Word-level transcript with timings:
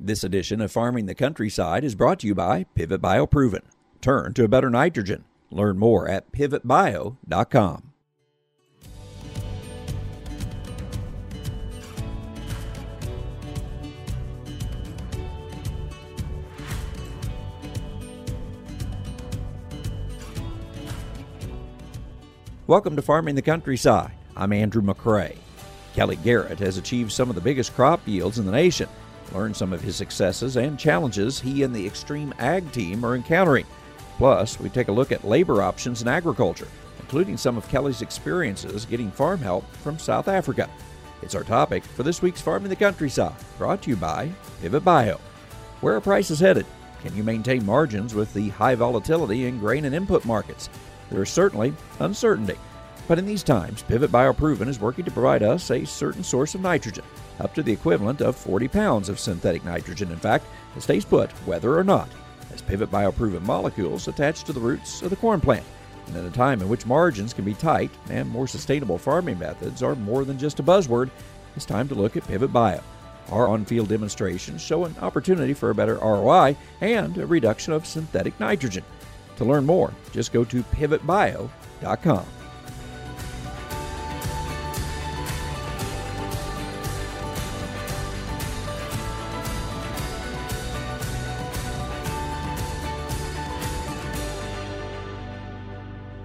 This 0.00 0.22
edition 0.22 0.60
of 0.60 0.70
Farming 0.70 1.06
the 1.06 1.14
Countryside 1.16 1.82
is 1.82 1.96
brought 1.96 2.20
to 2.20 2.28
you 2.28 2.34
by 2.36 2.66
Pivot 2.76 3.02
BioProven. 3.02 3.62
Turn 4.00 4.32
to 4.34 4.44
a 4.44 4.48
better 4.48 4.70
nitrogen. 4.70 5.24
Learn 5.50 5.76
more 5.76 6.08
at 6.08 6.30
pivotbio.com. 6.30 7.92
Welcome 22.68 22.94
to 22.94 23.02
Farming 23.02 23.34
the 23.34 23.42
Countryside. 23.42 24.12
I'm 24.36 24.52
Andrew 24.52 24.80
McCrea. 24.80 25.36
Kelly 25.94 26.14
Garrett 26.22 26.60
has 26.60 26.76
achieved 26.76 27.10
some 27.10 27.28
of 27.28 27.34
the 27.34 27.40
biggest 27.40 27.74
crop 27.74 28.06
yields 28.06 28.38
in 28.38 28.46
the 28.46 28.52
nation. 28.52 28.88
Learn 29.34 29.52
some 29.54 29.72
of 29.72 29.80
his 29.80 29.96
successes 29.96 30.56
and 30.56 30.78
challenges 30.78 31.40
he 31.40 31.62
and 31.62 31.74
the 31.74 31.86
Extreme 31.86 32.34
Ag 32.38 32.70
team 32.72 33.04
are 33.04 33.14
encountering. 33.14 33.66
Plus, 34.16 34.58
we 34.58 34.68
take 34.68 34.88
a 34.88 34.92
look 34.92 35.12
at 35.12 35.26
labor 35.26 35.62
options 35.62 36.02
in 36.02 36.08
agriculture, 36.08 36.68
including 36.98 37.36
some 37.36 37.56
of 37.56 37.68
Kelly's 37.68 38.02
experiences 38.02 38.84
getting 38.84 39.10
farm 39.10 39.40
help 39.40 39.70
from 39.76 39.98
South 39.98 40.28
Africa. 40.28 40.68
It's 41.22 41.34
our 41.34 41.44
topic 41.44 41.84
for 41.84 42.02
this 42.02 42.22
week's 42.22 42.40
Farming 42.40 42.70
the 42.70 42.76
Countryside, 42.76 43.34
brought 43.58 43.82
to 43.82 43.90
you 43.90 43.96
by 43.96 44.30
Pivot 44.60 44.84
Bio. 44.84 45.20
Where 45.80 45.96
are 45.96 46.00
prices 46.00 46.40
headed? 46.40 46.66
Can 47.02 47.14
you 47.16 47.22
maintain 47.22 47.64
margins 47.64 48.14
with 48.14 48.32
the 48.34 48.48
high 48.50 48.74
volatility 48.74 49.46
in 49.46 49.58
grain 49.58 49.84
and 49.84 49.94
input 49.94 50.24
markets? 50.24 50.68
There 51.10 51.22
is 51.22 51.30
certainly 51.30 51.72
uncertainty. 52.00 52.56
But 53.08 53.18
in 53.18 53.24
these 53.24 53.42
times, 53.42 53.82
Pivot 53.82 54.12
BioProven 54.12 54.68
is 54.68 54.78
working 54.78 55.06
to 55.06 55.10
provide 55.10 55.42
us 55.42 55.70
a 55.70 55.86
certain 55.86 56.22
source 56.22 56.54
of 56.54 56.60
nitrogen, 56.60 57.04
up 57.40 57.54
to 57.54 57.62
the 57.62 57.72
equivalent 57.72 58.20
of 58.20 58.36
40 58.36 58.68
pounds 58.68 59.08
of 59.08 59.18
synthetic 59.18 59.64
nitrogen, 59.64 60.12
in 60.12 60.18
fact, 60.18 60.44
that 60.74 60.82
stays 60.82 61.06
put 61.06 61.30
whether 61.46 61.76
or 61.76 61.82
not, 61.82 62.10
as 62.52 62.60
Pivot 62.60 62.90
BioProven 62.90 63.40
molecules 63.42 64.08
attach 64.08 64.44
to 64.44 64.52
the 64.52 64.60
roots 64.60 65.00
of 65.00 65.08
the 65.08 65.16
corn 65.16 65.40
plant. 65.40 65.64
And 66.06 66.16
in 66.18 66.26
a 66.26 66.30
time 66.30 66.60
in 66.60 66.68
which 66.68 66.84
margins 66.84 67.32
can 67.32 67.46
be 67.46 67.54
tight 67.54 67.90
and 68.10 68.28
more 68.28 68.46
sustainable 68.46 68.98
farming 68.98 69.38
methods 69.38 69.82
are 69.82 69.94
more 69.94 70.26
than 70.26 70.38
just 70.38 70.60
a 70.60 70.62
buzzword, 70.62 71.10
it's 71.56 71.64
time 71.64 71.88
to 71.88 71.94
look 71.94 72.14
at 72.14 72.28
Pivot 72.28 72.52
Bio. 72.52 72.82
Our 73.30 73.48
on 73.48 73.64
field 73.64 73.88
demonstrations 73.88 74.60
show 74.60 74.84
an 74.84 74.94
opportunity 75.00 75.54
for 75.54 75.70
a 75.70 75.74
better 75.74 75.96
ROI 75.96 76.56
and 76.82 77.16
a 77.16 77.26
reduction 77.26 77.72
of 77.72 77.86
synthetic 77.86 78.38
nitrogen. 78.38 78.84
To 79.36 79.44
learn 79.44 79.64
more, 79.64 79.94
just 80.12 80.32
go 80.32 80.44
to 80.44 80.62
pivotbio.com. 80.62 82.26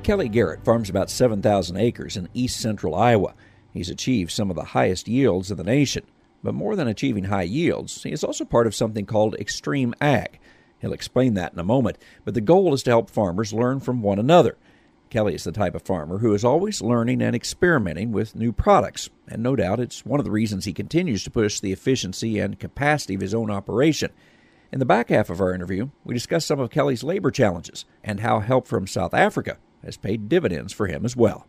Kelly 0.04 0.28
Garrett 0.28 0.66
farms 0.66 0.90
about 0.90 1.10
7,000 1.10 1.78
acres 1.78 2.18
in 2.18 2.28
east 2.34 2.60
central 2.60 2.94
Iowa. 2.94 3.36
He's 3.72 3.90
achieved 3.90 4.32
some 4.32 4.50
of 4.50 4.58
the 4.58 4.66
highest 4.66 5.08
yields 5.08 5.50
in 5.50 5.56
the 5.56 5.64
nation. 5.64 6.04
But 6.44 6.54
more 6.54 6.76
than 6.76 6.90
achieving 6.90 7.26
high 7.26 7.44
yields, 7.44 8.04
he 8.04 8.12
is 8.12 8.22
also 8.22 8.44
part 8.44 8.68
of 8.68 8.76
something 8.76 9.06
called 9.06 9.36
Extreme 9.36 9.96
Ag. 10.02 10.40
He'll 10.80 10.92
explain 10.92 11.36
that 11.36 11.54
in 11.54 11.60
a 11.60 11.64
moment, 11.64 11.98
but 12.26 12.34
the 12.34 12.42
goal 12.42 12.74
is 12.74 12.84
to 12.84 12.92
help 12.92 13.10
farmers 13.10 13.54
learn 13.54 13.80
from 13.80 14.02
one 14.02 14.20
another. 14.20 14.58
Kelly 15.10 15.36
is 15.36 15.46
the 15.46 15.54
type 15.54 15.74
of 15.74 15.84
farmer 15.84 16.18
who 16.18 16.34
is 16.34 16.44
always 16.44 16.82
learning 16.82 17.22
and 17.22 17.34
experimenting 17.34 18.12
with 18.12 18.36
new 18.36 18.52
products, 18.52 19.10
and 19.30 19.42
no 19.42 19.56
doubt 19.56 19.80
it's 19.80 20.06
one 20.06 20.20
of 20.20 20.26
the 20.26 20.32
reasons 20.32 20.66
he 20.66 20.74
continues 20.74 21.24
to 21.24 21.32
push 21.32 21.62
the 21.62 21.72
efficiency 21.72 22.40
and 22.40 22.60
capacity 22.60 23.16
of 23.16 23.22
his 23.22 23.34
own 23.34 23.50
operation. 23.50 24.12
In 24.70 24.80
the 24.80 24.86
back 24.86 25.08
half 25.08 25.30
of 25.30 25.40
our 25.40 25.54
interview, 25.54 25.92
we 26.04 26.14
discuss 26.14 26.46
some 26.46 26.60
of 26.60 26.72
Kelly's 26.72 27.06
labor 27.06 27.32
challenges 27.32 27.86
and 28.04 28.20
how 28.20 28.42
help 28.42 28.68
from 28.68 28.86
South 28.86 29.14
Africa 29.14 29.58
has 29.84 29.98
paid 29.98 30.30
dividends 30.30 30.74
for 30.74 30.88
him 30.88 31.06
as 31.06 31.16
well. 31.16 31.48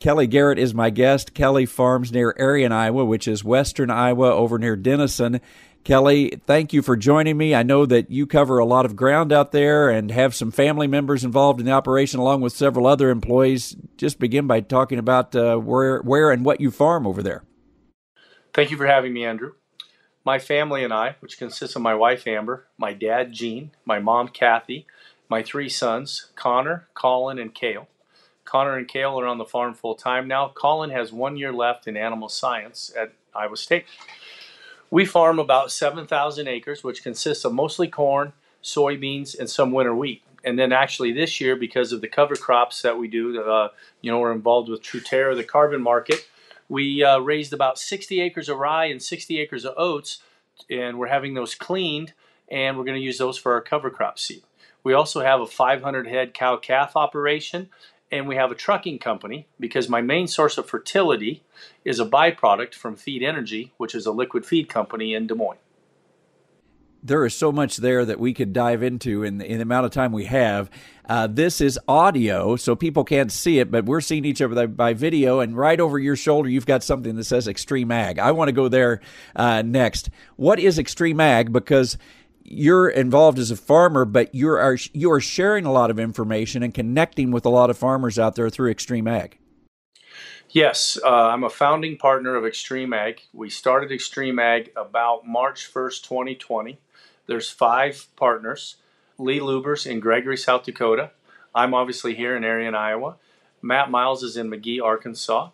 Kelly 0.00 0.28
Garrett 0.28 0.60
is 0.60 0.74
my 0.74 0.90
guest. 0.90 1.34
Kelly 1.34 1.66
farms 1.66 2.12
near 2.12 2.34
Arion, 2.38 2.70
Iowa, 2.70 3.04
which 3.04 3.26
is 3.26 3.42
western 3.42 3.90
Iowa 3.90 4.30
over 4.32 4.58
near 4.58 4.76
Denison. 4.76 5.40
Kelly, 5.82 6.40
thank 6.46 6.72
you 6.72 6.82
for 6.82 6.96
joining 6.96 7.36
me. 7.36 7.54
I 7.54 7.62
know 7.62 7.86
that 7.86 8.10
you 8.10 8.26
cover 8.26 8.58
a 8.58 8.64
lot 8.64 8.84
of 8.84 8.94
ground 8.94 9.32
out 9.32 9.52
there 9.52 9.88
and 9.88 10.10
have 10.10 10.34
some 10.34 10.50
family 10.50 10.86
members 10.86 11.24
involved 11.24 11.60
in 11.60 11.66
the 11.66 11.72
operation 11.72 12.20
along 12.20 12.42
with 12.42 12.52
several 12.52 12.86
other 12.86 13.10
employees. 13.10 13.76
Just 13.96 14.18
begin 14.18 14.46
by 14.46 14.60
talking 14.60 14.98
about 14.98 15.34
uh, 15.34 15.56
where, 15.56 16.00
where 16.00 16.30
and 16.30 16.44
what 16.44 16.60
you 16.60 16.70
farm 16.70 17.06
over 17.06 17.22
there. 17.22 17.42
Thank 18.54 18.70
you 18.70 18.76
for 18.76 18.86
having 18.86 19.12
me, 19.12 19.24
Andrew. 19.24 19.52
My 20.24 20.38
family 20.38 20.84
and 20.84 20.92
I, 20.92 21.16
which 21.20 21.38
consists 21.38 21.74
of 21.74 21.82
my 21.82 21.94
wife 21.94 22.26
Amber, 22.26 22.66
my 22.76 22.92
dad 22.92 23.32
Gene, 23.32 23.70
my 23.84 23.98
mom 23.98 24.28
Kathy, 24.28 24.86
my 25.28 25.42
three 25.42 25.68
sons, 25.68 26.30
Connor, 26.34 26.88
Colin, 26.94 27.38
and 27.38 27.54
Kale. 27.54 27.88
Connor 28.44 28.76
and 28.76 28.88
Kale 28.88 29.20
are 29.20 29.26
on 29.26 29.38
the 29.38 29.44
farm 29.44 29.74
full 29.74 29.94
time 29.94 30.26
now. 30.26 30.48
Colin 30.48 30.90
has 30.90 31.12
one 31.12 31.36
year 31.36 31.52
left 31.52 31.86
in 31.86 31.96
animal 31.96 32.28
science 32.28 32.90
at 32.98 33.12
Iowa 33.34 33.56
State. 33.56 33.84
We 34.90 35.04
farm 35.04 35.38
about 35.38 35.70
7,000 35.70 36.48
acres, 36.48 36.82
which 36.82 37.02
consists 37.02 37.44
of 37.44 37.52
mostly 37.52 37.88
corn, 37.88 38.32
soybeans, 38.62 39.38
and 39.38 39.50
some 39.50 39.70
winter 39.70 39.94
wheat. 39.94 40.22
And 40.44 40.58
then 40.58 40.72
actually 40.72 41.12
this 41.12 41.42
year, 41.42 41.56
because 41.56 41.92
of 41.92 42.00
the 42.00 42.08
cover 42.08 42.36
crops 42.36 42.80
that 42.80 42.96
we 42.96 43.06
do, 43.06 43.42
uh, 43.42 43.68
you 44.00 44.10
know, 44.10 44.18
we're 44.18 44.32
involved 44.32 44.70
with 44.70 44.82
Truterra, 44.82 45.36
the 45.36 45.44
carbon 45.44 45.82
market. 45.82 46.26
We 46.70 47.04
uh, 47.04 47.18
raised 47.18 47.52
about 47.52 47.78
60 47.78 48.20
acres 48.20 48.48
of 48.48 48.58
rye 48.58 48.86
and 48.86 49.02
60 49.02 49.38
acres 49.38 49.66
of 49.66 49.74
oats, 49.76 50.20
and 50.70 50.98
we're 50.98 51.08
having 51.08 51.34
those 51.34 51.54
cleaned, 51.54 52.14
and 52.50 52.78
we're 52.78 52.84
going 52.84 52.98
to 52.98 53.04
use 53.04 53.18
those 53.18 53.36
for 53.36 53.52
our 53.52 53.60
cover 53.60 53.90
crop 53.90 54.18
seed. 54.18 54.42
We 54.82 54.94
also 54.94 55.20
have 55.20 55.40
a 55.40 55.46
500 55.46 56.06
head 56.06 56.34
cow 56.34 56.56
calf 56.56 56.96
operation, 56.96 57.68
and 58.10 58.26
we 58.26 58.36
have 58.36 58.50
a 58.50 58.54
trucking 58.54 58.98
company 58.98 59.46
because 59.58 59.88
my 59.88 60.00
main 60.00 60.26
source 60.26 60.58
of 60.58 60.68
fertility 60.68 61.42
is 61.84 62.00
a 62.00 62.06
byproduct 62.06 62.74
from 62.74 62.96
Feed 62.96 63.22
Energy, 63.22 63.72
which 63.76 63.94
is 63.94 64.06
a 64.06 64.12
liquid 64.12 64.46
feed 64.46 64.68
company 64.68 65.14
in 65.14 65.26
Des 65.26 65.34
Moines. 65.34 65.58
There 67.00 67.24
is 67.24 67.34
so 67.34 67.52
much 67.52 67.76
there 67.76 68.04
that 68.04 68.18
we 68.18 68.34
could 68.34 68.52
dive 68.52 68.82
into 68.82 69.22
in 69.22 69.38
the, 69.38 69.46
in 69.46 69.58
the 69.58 69.62
amount 69.62 69.86
of 69.86 69.92
time 69.92 70.10
we 70.10 70.24
have. 70.24 70.68
Uh, 71.08 71.28
this 71.28 71.60
is 71.60 71.78
audio, 71.86 72.56
so 72.56 72.74
people 72.74 73.04
can't 73.04 73.30
see 73.30 73.60
it, 73.60 73.70
but 73.70 73.84
we're 73.84 74.00
seeing 74.00 74.24
each 74.24 74.42
other 74.42 74.66
by 74.66 74.94
video. 74.94 75.38
And 75.38 75.56
right 75.56 75.78
over 75.78 75.98
your 75.98 76.16
shoulder, 76.16 76.48
you've 76.48 76.66
got 76.66 76.82
something 76.82 77.14
that 77.14 77.24
says 77.24 77.46
Extreme 77.46 77.92
Ag. 77.92 78.18
I 78.18 78.32
want 78.32 78.48
to 78.48 78.52
go 78.52 78.68
there 78.68 79.00
uh, 79.36 79.62
next. 79.62 80.10
What 80.36 80.58
is 80.58 80.76
Extreme 80.76 81.20
Ag? 81.20 81.52
Because 81.52 81.98
you're 82.50 82.88
involved 82.88 83.38
as 83.38 83.50
a 83.50 83.56
farmer, 83.56 84.04
but 84.04 84.34
you 84.34 84.48
are 84.48 84.76
you 84.92 85.12
are 85.12 85.20
sharing 85.20 85.64
a 85.64 85.72
lot 85.72 85.90
of 85.90 85.98
information 85.98 86.62
and 86.62 86.72
connecting 86.72 87.30
with 87.30 87.44
a 87.44 87.50
lot 87.50 87.70
of 87.70 87.76
farmers 87.76 88.18
out 88.18 88.36
there 88.36 88.48
through 88.48 88.70
Extreme 88.70 89.06
Ag. 89.06 89.38
Yes, 90.50 90.98
uh, 91.04 91.08
I'm 91.08 91.44
a 91.44 91.50
founding 91.50 91.98
partner 91.98 92.34
of 92.34 92.46
Extreme 92.46 92.94
Ag. 92.94 93.20
We 93.34 93.50
started 93.50 93.92
Extreme 93.92 94.38
Ag 94.38 94.72
about 94.76 95.26
March 95.26 95.70
1st, 95.72 96.02
2020. 96.04 96.78
There's 97.26 97.50
five 97.50 98.06
partners: 98.16 98.76
Lee 99.18 99.40
Lubbers 99.40 99.86
in 99.86 100.00
Gregory, 100.00 100.38
South 100.38 100.64
Dakota. 100.64 101.10
I'm 101.54 101.74
obviously 101.74 102.14
here 102.14 102.34
in 102.36 102.44
Arion, 102.44 102.74
Iowa. 102.74 103.16
Matt 103.60 103.90
Miles 103.90 104.22
is 104.22 104.36
in 104.36 104.48
McGehee, 104.48 104.82
Arkansas. 104.82 105.50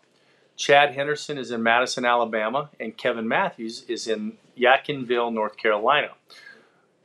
Chad 0.56 0.94
Henderson 0.94 1.38
is 1.38 1.50
in 1.50 1.64
Madison, 1.64 2.04
Alabama, 2.04 2.70
and 2.78 2.96
Kevin 2.96 3.26
Matthews 3.26 3.84
is 3.88 4.06
in 4.06 4.34
Yadkinville, 4.56 5.32
North 5.32 5.56
Carolina 5.56 6.10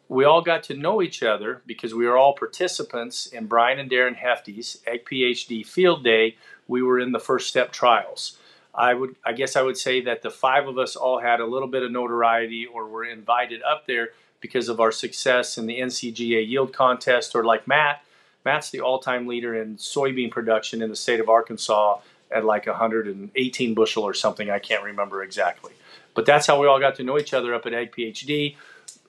we 0.09 0.25
all 0.25 0.41
got 0.41 0.63
to 0.63 0.73
know 0.73 1.01
each 1.01 1.21
other 1.21 1.61
because 1.67 1.93
we 1.93 2.07
were 2.07 2.17
all 2.17 2.33
participants 2.33 3.27
in 3.27 3.45
Brian 3.45 3.79
and 3.79 3.89
Darren 3.89 4.15
Hefty's 4.15 4.81
Ag 4.87 5.05
PhD 5.05 5.65
Field 5.65 6.03
Day. 6.03 6.35
We 6.67 6.81
were 6.81 6.99
in 6.99 7.11
the 7.11 7.19
first 7.19 7.47
step 7.47 7.71
trials. 7.71 8.37
I 8.73 8.95
would, 8.95 9.15
I 9.23 9.33
guess, 9.33 9.55
I 9.55 9.61
would 9.61 9.77
say 9.77 10.01
that 10.01 10.23
the 10.23 10.31
five 10.31 10.67
of 10.67 10.79
us 10.79 10.95
all 10.95 11.19
had 11.19 11.39
a 11.39 11.45
little 11.45 11.67
bit 11.67 11.83
of 11.83 11.91
notoriety, 11.91 12.65
or 12.65 12.87
were 12.87 13.05
invited 13.05 13.61
up 13.61 13.85
there 13.85 14.09
because 14.41 14.67
of 14.67 14.79
our 14.79 14.91
success 14.91 15.57
in 15.57 15.67
the 15.67 15.79
NCGA 15.79 16.47
yield 16.47 16.73
contest, 16.73 17.35
or 17.35 17.44
like 17.44 17.67
Matt. 17.67 18.01
Matt's 18.45 18.71
the 18.71 18.79
all-time 18.79 19.27
leader 19.27 19.62
in 19.62 19.75
soybean 19.75 20.31
production 20.31 20.81
in 20.81 20.89
the 20.89 20.95
state 20.95 21.19
of 21.19 21.29
Arkansas 21.29 22.00
at 22.31 22.45
like 22.45 22.67
118 22.67 23.73
bushel 23.73 24.03
or 24.03 24.13
something. 24.13 24.50
I 24.50 24.59
can't 24.59 24.83
remember 24.83 25.23
exactly, 25.23 25.73
but 26.15 26.25
that's 26.25 26.47
how 26.47 26.59
we 26.59 26.65
all 26.65 26.79
got 26.79 26.95
to 26.95 27.03
know 27.03 27.19
each 27.19 27.33
other 27.33 27.53
up 27.53 27.65
at 27.65 27.73
Ag 27.73 27.91
PhD. 27.91 28.55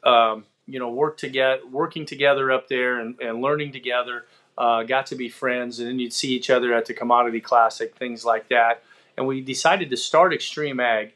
Um, 0.02 0.44
you 0.70 0.78
know, 0.78 0.90
work 0.90 1.16
together, 1.16 1.60
working 1.70 2.06
together 2.06 2.50
up 2.50 2.68
there 2.68 3.00
and, 3.00 3.18
and 3.20 3.40
learning 3.40 3.72
together. 3.72 4.26
Uh, 4.56 4.82
got 4.82 5.06
to 5.06 5.14
be 5.14 5.28
friends, 5.28 5.78
and 5.78 5.88
then 5.88 5.98
you'd 5.98 6.12
see 6.12 6.32
each 6.32 6.50
other 6.50 6.74
at 6.74 6.86
the 6.86 6.92
Commodity 6.94 7.40
Classic, 7.40 7.94
things 7.96 8.24
like 8.24 8.48
that. 8.48 8.82
And 9.16 9.26
we 9.26 9.40
decided 9.40 9.90
to 9.90 9.96
start 9.96 10.32
Extreme 10.34 10.80
Ag, 10.80 11.14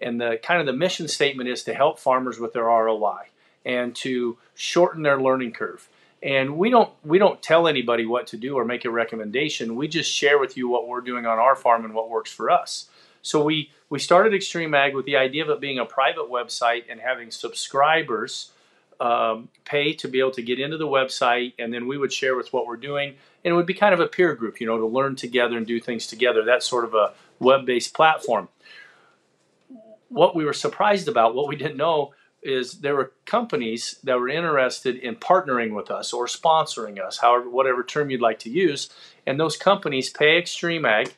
and 0.00 0.20
the 0.20 0.38
kind 0.42 0.60
of 0.60 0.66
the 0.66 0.72
mission 0.72 1.08
statement 1.08 1.48
is 1.48 1.62
to 1.64 1.74
help 1.74 1.98
farmers 1.98 2.38
with 2.38 2.52
their 2.52 2.64
ROI 2.64 3.28
and 3.64 3.94
to 3.96 4.38
shorten 4.54 5.02
their 5.02 5.20
learning 5.20 5.52
curve. 5.52 5.88
And 6.22 6.56
we 6.56 6.70
don't 6.70 6.90
we 7.04 7.18
don't 7.18 7.42
tell 7.42 7.68
anybody 7.68 8.06
what 8.06 8.26
to 8.28 8.36
do 8.36 8.56
or 8.56 8.64
make 8.64 8.84
a 8.84 8.90
recommendation. 8.90 9.76
We 9.76 9.88
just 9.88 10.10
share 10.10 10.38
with 10.38 10.56
you 10.56 10.68
what 10.68 10.88
we're 10.88 11.02
doing 11.02 11.26
on 11.26 11.38
our 11.38 11.54
farm 11.54 11.84
and 11.84 11.94
what 11.94 12.08
works 12.08 12.32
for 12.32 12.50
us. 12.50 12.86
So 13.22 13.42
we 13.42 13.70
we 13.90 13.98
started 13.98 14.34
Extreme 14.34 14.74
Ag 14.74 14.94
with 14.94 15.04
the 15.04 15.16
idea 15.16 15.42
of 15.44 15.50
it 15.50 15.60
being 15.60 15.78
a 15.78 15.84
private 15.84 16.30
website 16.30 16.84
and 16.88 17.00
having 17.00 17.30
subscribers 17.30 18.52
um, 19.00 19.48
pay 19.64 19.92
to 19.94 20.08
be 20.08 20.20
able 20.20 20.30
to 20.32 20.42
get 20.42 20.58
into 20.58 20.76
the 20.76 20.86
website, 20.86 21.54
and 21.58 21.72
then 21.72 21.86
we 21.86 21.98
would 21.98 22.12
share 22.12 22.36
with 22.36 22.52
what 22.52 22.66
we're 22.66 22.76
doing, 22.76 23.14
and 23.44 23.52
it 23.52 23.54
would 23.54 23.66
be 23.66 23.74
kind 23.74 23.94
of 23.94 24.00
a 24.00 24.06
peer 24.06 24.34
group, 24.34 24.60
you 24.60 24.66
know, 24.66 24.78
to 24.78 24.86
learn 24.86 25.16
together 25.16 25.56
and 25.56 25.66
do 25.66 25.80
things 25.80 26.06
together. 26.06 26.44
That's 26.44 26.66
sort 26.66 26.84
of 26.84 26.94
a 26.94 27.12
web-based 27.38 27.94
platform. 27.94 28.48
What 30.08 30.34
we 30.34 30.44
were 30.44 30.52
surprised 30.52 31.08
about, 31.08 31.34
what 31.34 31.48
we 31.48 31.56
didn't 31.56 31.76
know, 31.76 32.14
is 32.42 32.74
there 32.74 32.94
were 32.94 33.12
companies 33.24 33.98
that 34.04 34.18
were 34.18 34.28
interested 34.28 34.96
in 34.96 35.16
partnering 35.16 35.74
with 35.74 35.90
us 35.90 36.12
or 36.12 36.26
sponsoring 36.26 37.04
us, 37.04 37.18
however, 37.18 37.50
whatever 37.50 37.82
term 37.82 38.08
you'd 38.08 38.20
like 38.20 38.38
to 38.40 38.50
use, 38.50 38.88
and 39.26 39.38
those 39.38 39.56
companies 39.56 40.10
pay 40.10 40.38
Extreme 40.38 40.84
Ag 40.84 41.12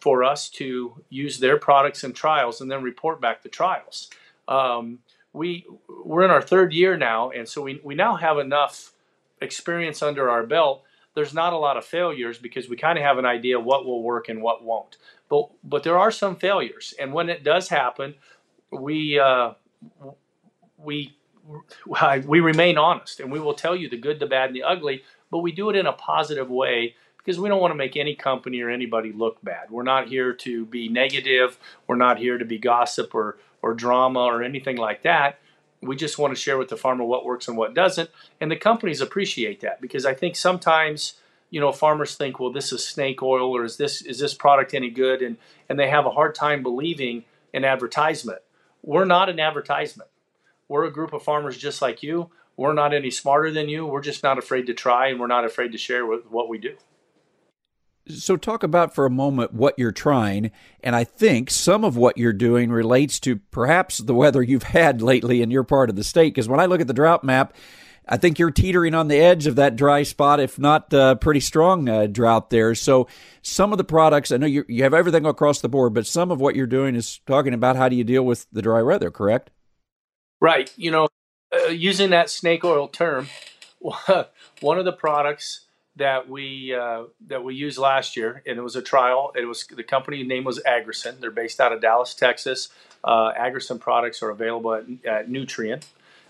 for 0.00 0.24
us 0.24 0.48
to 0.48 0.94
use 1.10 1.40
their 1.40 1.58
products 1.58 2.04
and 2.04 2.14
trials 2.14 2.60
and 2.60 2.70
then 2.70 2.82
report 2.82 3.20
back 3.20 3.42
the 3.42 3.48
trials. 3.48 4.08
Um, 4.48 5.00
we 5.32 5.66
we're 6.04 6.24
in 6.24 6.30
our 6.30 6.42
third 6.42 6.72
year 6.72 6.96
now, 6.96 7.30
and 7.30 7.48
so 7.48 7.62
we 7.62 7.80
we 7.84 7.94
now 7.94 8.16
have 8.16 8.38
enough 8.38 8.92
experience 9.40 10.02
under 10.02 10.28
our 10.30 10.44
belt. 10.44 10.82
There's 11.14 11.34
not 11.34 11.52
a 11.52 11.58
lot 11.58 11.76
of 11.76 11.84
failures 11.84 12.38
because 12.38 12.68
we 12.68 12.76
kind 12.76 12.98
of 12.98 13.04
have 13.04 13.18
an 13.18 13.26
idea 13.26 13.58
what 13.58 13.84
will 13.84 14.02
work 14.02 14.28
and 14.28 14.42
what 14.42 14.64
won't. 14.64 14.96
But 15.28 15.50
but 15.62 15.82
there 15.82 15.98
are 15.98 16.10
some 16.10 16.36
failures, 16.36 16.94
and 16.98 17.12
when 17.12 17.28
it 17.28 17.44
does 17.44 17.68
happen, 17.68 18.14
we 18.70 19.18
uh, 19.18 19.52
we 20.78 21.14
we 22.26 22.40
remain 22.40 22.78
honest, 22.78 23.20
and 23.20 23.30
we 23.30 23.40
will 23.40 23.54
tell 23.54 23.76
you 23.76 23.88
the 23.88 23.98
good, 23.98 24.18
the 24.18 24.26
bad, 24.26 24.48
and 24.48 24.56
the 24.56 24.62
ugly. 24.62 25.02
But 25.30 25.38
we 25.38 25.52
do 25.52 25.70
it 25.70 25.76
in 25.76 25.86
a 25.86 25.92
positive 25.92 26.50
way 26.50 26.96
because 27.18 27.38
we 27.38 27.48
don't 27.48 27.60
want 27.60 27.70
to 27.70 27.76
make 27.76 27.96
any 27.96 28.14
company 28.14 28.60
or 28.62 28.70
anybody 28.70 29.12
look 29.12 29.42
bad. 29.42 29.70
We're 29.70 29.82
not 29.82 30.08
here 30.08 30.32
to 30.32 30.66
be 30.66 30.88
negative. 30.88 31.58
We're 31.86 31.96
not 31.96 32.18
here 32.18 32.38
to 32.38 32.44
be 32.44 32.58
gossip 32.58 33.14
or 33.14 33.36
or 33.62 33.74
drama 33.74 34.20
or 34.20 34.42
anything 34.42 34.76
like 34.76 35.02
that. 35.02 35.38
We 35.82 35.96
just 35.96 36.18
want 36.18 36.34
to 36.34 36.40
share 36.40 36.58
with 36.58 36.68
the 36.68 36.76
farmer 36.76 37.04
what 37.04 37.24
works 37.24 37.48
and 37.48 37.56
what 37.56 37.74
doesn't. 37.74 38.10
And 38.40 38.50
the 38.50 38.56
companies 38.56 39.00
appreciate 39.00 39.60
that 39.60 39.80
because 39.80 40.04
I 40.04 40.14
think 40.14 40.36
sometimes, 40.36 41.14
you 41.50 41.60
know, 41.60 41.72
farmers 41.72 42.16
think, 42.16 42.38
well, 42.38 42.52
this 42.52 42.72
is 42.72 42.86
snake 42.86 43.22
oil 43.22 43.56
or 43.56 43.64
is 43.64 43.76
this 43.76 44.02
is 44.02 44.18
this 44.18 44.34
product 44.34 44.74
any 44.74 44.90
good? 44.90 45.22
And 45.22 45.36
and 45.68 45.78
they 45.78 45.88
have 45.88 46.06
a 46.06 46.10
hard 46.10 46.34
time 46.34 46.62
believing 46.62 47.24
in 47.52 47.64
advertisement. 47.64 48.40
We're 48.82 49.04
not 49.04 49.28
an 49.28 49.40
advertisement. 49.40 50.10
We're 50.68 50.84
a 50.84 50.92
group 50.92 51.12
of 51.12 51.22
farmers 51.22 51.56
just 51.56 51.82
like 51.82 52.02
you. 52.02 52.30
We're 52.56 52.74
not 52.74 52.92
any 52.92 53.10
smarter 53.10 53.50
than 53.50 53.68
you. 53.68 53.86
We're 53.86 54.02
just 54.02 54.22
not 54.22 54.38
afraid 54.38 54.66
to 54.66 54.74
try 54.74 55.08
and 55.08 55.18
we're 55.18 55.26
not 55.26 55.44
afraid 55.44 55.72
to 55.72 55.78
share 55.78 56.06
with 56.06 56.26
what 56.30 56.48
we 56.48 56.58
do. 56.58 56.76
So, 58.08 58.36
talk 58.36 58.62
about 58.62 58.94
for 58.94 59.06
a 59.06 59.10
moment 59.10 59.52
what 59.52 59.78
you're 59.78 59.92
trying. 59.92 60.50
And 60.82 60.96
I 60.96 61.04
think 61.04 61.50
some 61.50 61.84
of 61.84 61.96
what 61.96 62.18
you're 62.18 62.32
doing 62.32 62.70
relates 62.70 63.20
to 63.20 63.36
perhaps 63.36 63.98
the 63.98 64.14
weather 64.14 64.42
you've 64.42 64.62
had 64.74 65.02
lately 65.02 65.42
in 65.42 65.50
your 65.50 65.64
part 65.64 65.90
of 65.90 65.96
the 65.96 66.04
state. 66.04 66.34
Because 66.34 66.48
when 66.48 66.60
I 66.60 66.66
look 66.66 66.80
at 66.80 66.86
the 66.86 66.94
drought 66.94 67.22
map, 67.22 67.54
I 68.08 68.16
think 68.16 68.38
you're 68.38 68.50
teetering 68.50 68.94
on 68.94 69.08
the 69.08 69.18
edge 69.18 69.46
of 69.46 69.56
that 69.56 69.76
dry 69.76 70.02
spot, 70.02 70.40
if 70.40 70.58
not 70.58 70.92
uh, 70.92 71.14
pretty 71.16 71.40
strong 71.40 71.88
uh, 71.88 72.06
drought 72.06 72.50
there. 72.50 72.74
So, 72.74 73.06
some 73.42 73.72
of 73.72 73.78
the 73.78 73.84
products, 73.84 74.32
I 74.32 74.38
know 74.38 74.46
you, 74.46 74.64
you 74.66 74.82
have 74.82 74.94
everything 74.94 75.26
across 75.26 75.60
the 75.60 75.68
board, 75.68 75.94
but 75.94 76.06
some 76.06 76.30
of 76.30 76.40
what 76.40 76.56
you're 76.56 76.66
doing 76.66 76.96
is 76.96 77.20
talking 77.26 77.54
about 77.54 77.76
how 77.76 77.88
do 77.88 77.96
you 77.96 78.04
deal 78.04 78.24
with 78.24 78.46
the 78.50 78.62
dry 78.62 78.82
weather, 78.82 79.10
correct? 79.10 79.50
Right. 80.40 80.72
You 80.76 80.90
know, 80.90 81.08
uh, 81.54 81.68
using 81.68 82.10
that 82.10 82.30
snake 82.30 82.64
oil 82.64 82.88
term, 82.88 83.28
one 84.60 84.78
of 84.78 84.84
the 84.84 84.92
products 84.92 85.66
that 86.00 86.28
we 86.28 86.74
uh, 86.74 87.04
that 87.28 87.44
we 87.44 87.54
used 87.54 87.78
last 87.78 88.16
year, 88.16 88.42
and 88.46 88.58
it 88.58 88.62
was 88.62 88.74
a 88.74 88.82
trial. 88.82 89.32
It 89.36 89.44
was 89.44 89.66
the 89.66 89.82
company 89.82 90.22
name 90.22 90.44
was 90.44 90.58
Agrison. 90.60 91.20
They're 91.20 91.30
based 91.30 91.60
out 91.60 91.72
of 91.72 91.82
Dallas, 91.82 92.14
Texas. 92.14 92.70
Uh, 93.04 93.32
Agrison 93.32 93.78
products 93.78 94.22
are 94.22 94.30
available 94.30 94.74
at, 94.74 94.84
at 95.04 95.28
Nutrien. 95.28 95.82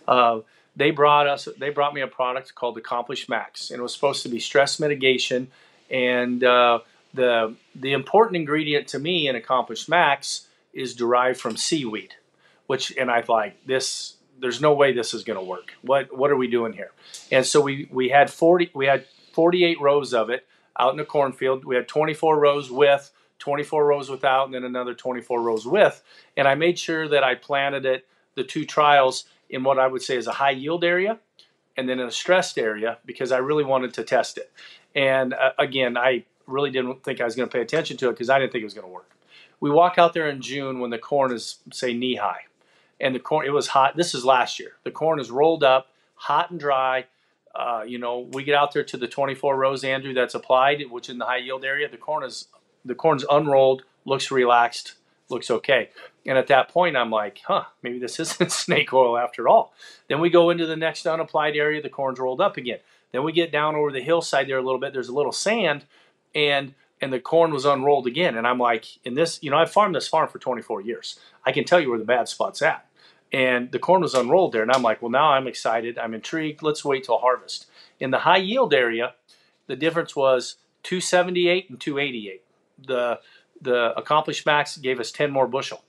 Uh, 0.06 0.40
they 0.74 0.90
brought 0.90 1.28
us. 1.28 1.48
They 1.56 1.70
brought 1.70 1.94
me 1.94 2.00
a 2.00 2.08
product 2.08 2.54
called 2.56 2.78
Accomplish 2.78 3.28
Max, 3.28 3.70
and 3.70 3.78
it 3.78 3.82
was 3.82 3.94
supposed 3.94 4.24
to 4.24 4.28
be 4.28 4.40
stress 4.40 4.80
mitigation. 4.80 5.48
And 5.88 6.42
uh, 6.42 6.80
the 7.14 7.54
the 7.76 7.92
important 7.92 8.36
ingredient 8.36 8.88
to 8.88 8.98
me 8.98 9.28
in 9.28 9.36
Accomplish 9.36 9.88
Max 9.88 10.48
is 10.72 10.96
derived 10.96 11.40
from 11.40 11.56
seaweed, 11.56 12.14
which 12.66 12.92
and 12.96 13.08
I 13.08 13.22
like 13.28 13.64
this. 13.66 14.16
There's 14.40 14.60
no 14.60 14.72
way 14.74 14.92
this 14.92 15.14
is 15.14 15.22
going 15.22 15.38
to 15.38 15.44
work. 15.44 15.74
What 15.82 16.16
what 16.16 16.32
are 16.32 16.36
we 16.36 16.48
doing 16.48 16.72
here? 16.72 16.90
And 17.30 17.46
so 17.46 17.60
we 17.60 17.88
we 17.92 18.08
had 18.08 18.30
40 18.30 18.70
we 18.74 18.86
had 18.86 19.04
48 19.32 19.80
rows 19.80 20.14
of 20.14 20.30
it 20.30 20.46
out 20.78 20.92
in 20.92 20.96
the 20.96 21.04
cornfield. 21.04 21.64
We 21.64 21.76
had 21.76 21.88
24 21.88 22.38
rows 22.38 22.70
with, 22.70 23.10
24 23.38 23.86
rows 23.86 24.10
without, 24.10 24.46
and 24.46 24.54
then 24.54 24.64
another 24.64 24.94
24 24.94 25.42
rows 25.42 25.66
with. 25.66 26.02
And 26.36 26.46
I 26.46 26.54
made 26.54 26.78
sure 26.78 27.08
that 27.08 27.24
I 27.24 27.34
planted 27.34 27.86
it, 27.86 28.06
the 28.34 28.44
two 28.44 28.64
trials, 28.64 29.24
in 29.48 29.64
what 29.64 29.78
I 29.78 29.86
would 29.86 30.02
say 30.02 30.16
is 30.16 30.26
a 30.26 30.32
high 30.32 30.52
yield 30.52 30.84
area 30.84 31.18
and 31.76 31.88
then 31.88 31.98
in 31.98 32.06
a 32.06 32.12
stressed 32.12 32.58
area 32.58 32.98
because 33.04 33.32
I 33.32 33.38
really 33.38 33.64
wanted 33.64 33.94
to 33.94 34.04
test 34.04 34.38
it. 34.38 34.52
And 34.94 35.34
uh, 35.34 35.52
again, 35.58 35.96
I 35.96 36.24
really 36.46 36.70
didn't 36.70 37.02
think 37.02 37.20
I 37.20 37.24
was 37.24 37.34
going 37.34 37.48
to 37.48 37.52
pay 37.52 37.62
attention 37.62 37.96
to 37.98 38.08
it 38.08 38.12
because 38.12 38.30
I 38.30 38.38
didn't 38.38 38.52
think 38.52 38.62
it 38.62 38.66
was 38.66 38.74
going 38.74 38.86
to 38.86 38.92
work. 38.92 39.10
We 39.60 39.70
walk 39.70 39.98
out 39.98 40.14
there 40.14 40.28
in 40.28 40.40
June 40.40 40.80
when 40.80 40.90
the 40.90 40.98
corn 40.98 41.32
is, 41.32 41.58
say, 41.72 41.92
knee 41.92 42.16
high. 42.16 42.42
And 43.00 43.14
the 43.14 43.18
corn, 43.18 43.46
it 43.46 43.50
was 43.50 43.68
hot. 43.68 43.96
This 43.96 44.14
is 44.14 44.24
last 44.24 44.58
year. 44.58 44.72
The 44.84 44.90
corn 44.90 45.20
is 45.20 45.30
rolled 45.30 45.64
up, 45.64 45.88
hot 46.14 46.50
and 46.50 46.60
dry 46.60 47.06
uh, 47.54 47.82
you 47.86 47.98
know, 47.98 48.28
we 48.32 48.44
get 48.44 48.54
out 48.54 48.72
there 48.72 48.84
to 48.84 48.96
the 48.96 49.08
24 49.08 49.56
rows, 49.56 49.84
Andrew, 49.84 50.14
that's 50.14 50.34
applied, 50.34 50.82
which 50.90 51.08
in 51.08 51.18
the 51.18 51.24
high 51.24 51.38
yield 51.38 51.64
area, 51.64 51.88
the 51.88 51.96
corn 51.96 52.24
is 52.24 52.48
the 52.84 52.94
corn's 52.94 53.24
unrolled, 53.30 53.82
looks 54.04 54.30
relaxed, 54.30 54.94
looks 55.28 55.50
okay. 55.50 55.90
And 56.24 56.38
at 56.38 56.46
that 56.46 56.68
point, 56.68 56.96
I'm 56.96 57.10
like, 57.10 57.40
huh, 57.46 57.64
maybe 57.82 57.98
this 57.98 58.20
isn't 58.20 58.52
snake 58.52 58.92
oil 58.92 59.18
after 59.18 59.48
all. 59.48 59.72
Then 60.08 60.20
we 60.20 60.30
go 60.30 60.50
into 60.50 60.66
the 60.66 60.76
next 60.76 61.06
unapplied 61.06 61.56
area, 61.56 61.82
the 61.82 61.88
corn's 61.88 62.18
rolled 62.18 62.40
up 62.40 62.56
again. 62.56 62.78
Then 63.12 63.24
we 63.24 63.32
get 63.32 63.50
down 63.50 63.74
over 63.74 63.90
the 63.90 64.02
hillside 64.02 64.48
there 64.48 64.58
a 64.58 64.62
little 64.62 64.78
bit. 64.78 64.92
There's 64.92 65.08
a 65.08 65.14
little 65.14 65.32
sand, 65.32 65.84
and 66.34 66.74
and 67.00 67.12
the 67.12 67.18
corn 67.18 67.50
was 67.50 67.64
unrolled 67.64 68.06
again. 68.06 68.36
And 68.36 68.46
I'm 68.46 68.58
like, 68.58 68.86
in 69.04 69.14
this, 69.14 69.42
you 69.42 69.50
know, 69.50 69.56
I've 69.56 69.72
farmed 69.72 69.94
this 69.94 70.06
farm 70.06 70.28
for 70.28 70.38
24 70.38 70.82
years. 70.82 71.18
I 71.44 71.50
can 71.50 71.64
tell 71.64 71.80
you 71.80 71.88
where 71.88 71.98
the 71.98 72.04
bad 72.04 72.28
spot's 72.28 72.60
at 72.60 72.86
and 73.32 73.70
the 73.70 73.78
corn 73.78 74.02
was 74.02 74.14
unrolled 74.14 74.52
there. 74.52 74.62
And 74.62 74.72
I'm 74.72 74.82
like, 74.82 75.00
well, 75.02 75.10
now 75.10 75.32
I'm 75.32 75.46
excited. 75.46 75.98
I'm 75.98 76.14
intrigued. 76.14 76.62
Let's 76.62 76.84
wait 76.84 77.04
till 77.04 77.18
harvest. 77.18 77.66
In 77.98 78.10
the 78.10 78.20
high 78.20 78.38
yield 78.38 78.74
area, 78.74 79.14
the 79.66 79.76
difference 79.76 80.16
was 80.16 80.56
278 80.82 81.70
and 81.70 81.80
288. 81.80 82.42
The 82.86 83.20
the 83.60 83.92
Accomplish 83.96 84.46
Max 84.46 84.76
gave 84.76 85.00
us 85.00 85.12
10 85.12 85.30
more 85.30 85.46
bushel, 85.46 85.84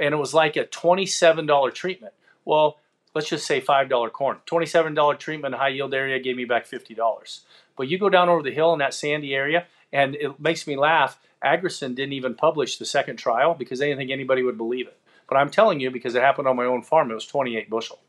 and 0.00 0.12
it 0.12 0.18
was 0.18 0.34
like 0.34 0.56
a 0.56 0.64
$27 0.64 1.74
treatment. 1.74 2.12
Well, 2.44 2.78
let's 3.14 3.28
just 3.28 3.46
say 3.46 3.60
$5 3.60 4.12
corn. 4.12 4.38
$27 4.46 5.18
treatment 5.18 5.54
in 5.54 5.60
high 5.60 5.68
yield 5.68 5.94
area 5.94 6.18
gave 6.18 6.36
me 6.36 6.44
back 6.44 6.68
$50. 6.68 7.40
But 7.76 7.88
you 7.88 7.98
go 7.98 8.10
down 8.10 8.28
over 8.28 8.42
the 8.42 8.52
hill 8.52 8.72
in 8.72 8.78
that 8.80 8.94
sandy 8.94 9.34
area, 9.34 9.66
and 9.92 10.14
it 10.16 10.38
makes 10.38 10.66
me 10.66 10.76
laugh. 10.76 11.18
Agrison 11.42 11.94
didn't 11.94 12.12
even 12.12 12.34
publish 12.34 12.78
the 12.78 12.84
second 12.84 13.16
trial 13.16 13.54
because 13.54 13.78
they 13.78 13.86
didn't 13.86 13.98
think 13.98 14.10
anybody 14.10 14.42
would 14.42 14.58
believe 14.58 14.86
it. 14.86 14.98
But 15.28 15.36
I'm 15.36 15.50
telling 15.50 15.80
you 15.80 15.90
because 15.90 16.14
it 16.14 16.22
happened 16.22 16.48
on 16.48 16.56
my 16.56 16.64
own 16.64 16.82
farm, 16.82 17.10
it 17.10 17.14
was 17.14 17.26
28 17.26 17.70
bushel. 17.70 18.00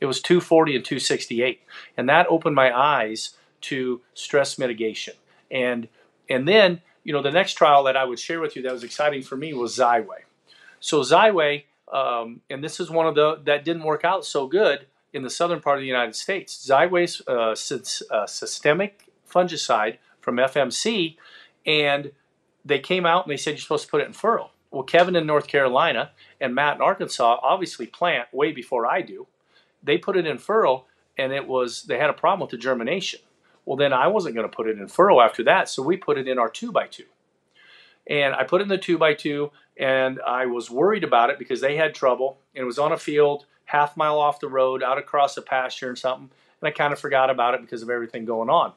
It 0.00 0.06
was 0.06 0.20
240 0.20 0.76
and 0.76 0.84
268. 0.84 1.60
And 1.96 2.08
that 2.08 2.26
opened 2.28 2.54
my 2.54 2.76
eyes 2.76 3.36
to 3.62 4.02
stress 4.14 4.58
mitigation. 4.58 5.14
And 5.50 5.88
and 6.28 6.48
then, 6.48 6.80
you 7.02 7.12
know, 7.12 7.22
the 7.22 7.30
next 7.30 7.54
trial 7.54 7.84
that 7.84 7.96
I 7.96 8.04
would 8.04 8.18
share 8.18 8.40
with 8.40 8.56
you 8.56 8.62
that 8.62 8.72
was 8.72 8.84
exciting 8.84 9.22
for 9.22 9.36
me 9.36 9.52
was 9.52 9.76
Xyway. 9.76 10.24
So 10.80 11.00
Xyway, 11.00 11.64
um, 11.92 12.40
and 12.48 12.64
this 12.64 12.80
is 12.80 12.90
one 12.90 13.06
of 13.06 13.14
the 13.14 13.40
that 13.44 13.64
didn't 13.64 13.84
work 13.84 14.04
out 14.04 14.24
so 14.24 14.46
good 14.46 14.86
in 15.12 15.22
the 15.22 15.30
southern 15.30 15.60
part 15.60 15.78
of 15.78 15.82
the 15.82 15.86
United 15.86 16.14
States. 16.16 16.66
Xyway's 16.68 17.22
uh, 17.28 17.54
uh, 18.14 18.26
systemic 18.26 19.08
fungicide 19.30 19.98
from 20.20 20.36
FMC, 20.36 21.16
and 21.64 22.12
they 22.64 22.78
came 22.78 23.06
out 23.06 23.24
and 23.24 23.32
they 23.32 23.36
said 23.36 23.50
you're 23.52 23.58
supposed 23.58 23.84
to 23.84 23.90
put 23.90 24.00
it 24.00 24.06
in 24.06 24.12
furrow. 24.12 24.50
Well, 24.74 24.82
Kevin 24.82 25.14
in 25.14 25.24
North 25.24 25.46
Carolina 25.46 26.10
and 26.40 26.52
Matt 26.52 26.74
in 26.74 26.82
Arkansas 26.82 27.38
obviously 27.44 27.86
plant 27.86 28.26
way 28.32 28.50
before 28.50 28.88
I 28.88 29.02
do. 29.02 29.28
They 29.84 29.98
put 29.98 30.16
it 30.16 30.26
in 30.26 30.36
furrow, 30.36 30.86
and 31.16 31.32
it 31.32 31.46
was 31.46 31.84
they 31.84 31.96
had 31.96 32.10
a 32.10 32.14
problem 32.14 32.40
with 32.40 32.50
the 32.50 32.56
germination. 32.56 33.20
Well, 33.64 33.76
then 33.76 33.92
I 33.92 34.08
wasn't 34.08 34.34
going 34.34 34.50
to 34.50 34.54
put 34.54 34.66
it 34.66 34.76
in 34.76 34.88
furrow 34.88 35.20
after 35.20 35.44
that, 35.44 35.68
so 35.68 35.80
we 35.80 35.96
put 35.96 36.18
it 36.18 36.26
in 36.26 36.40
our 36.40 36.48
two 36.48 36.72
by 36.72 36.88
two. 36.88 37.04
And 38.08 38.34
I 38.34 38.42
put 38.42 38.62
it 38.62 38.64
in 38.64 38.68
the 38.68 38.76
two 38.76 38.98
by 38.98 39.14
two, 39.14 39.52
and 39.78 40.20
I 40.26 40.46
was 40.46 40.72
worried 40.72 41.04
about 41.04 41.30
it 41.30 41.38
because 41.38 41.60
they 41.60 41.76
had 41.76 41.94
trouble. 41.94 42.38
And 42.52 42.62
it 42.62 42.66
was 42.66 42.80
on 42.80 42.90
a 42.90 42.98
field 42.98 43.46
half 43.66 43.96
mile 43.96 44.18
off 44.18 44.40
the 44.40 44.48
road, 44.48 44.82
out 44.82 44.98
across 44.98 45.36
a 45.36 45.42
pasture 45.42 45.88
and 45.88 45.96
something. 45.96 46.30
And 46.60 46.68
I 46.68 46.72
kind 46.72 46.92
of 46.92 46.98
forgot 46.98 47.30
about 47.30 47.54
it 47.54 47.60
because 47.60 47.82
of 47.82 47.90
everything 47.90 48.24
going 48.24 48.50
on 48.50 48.72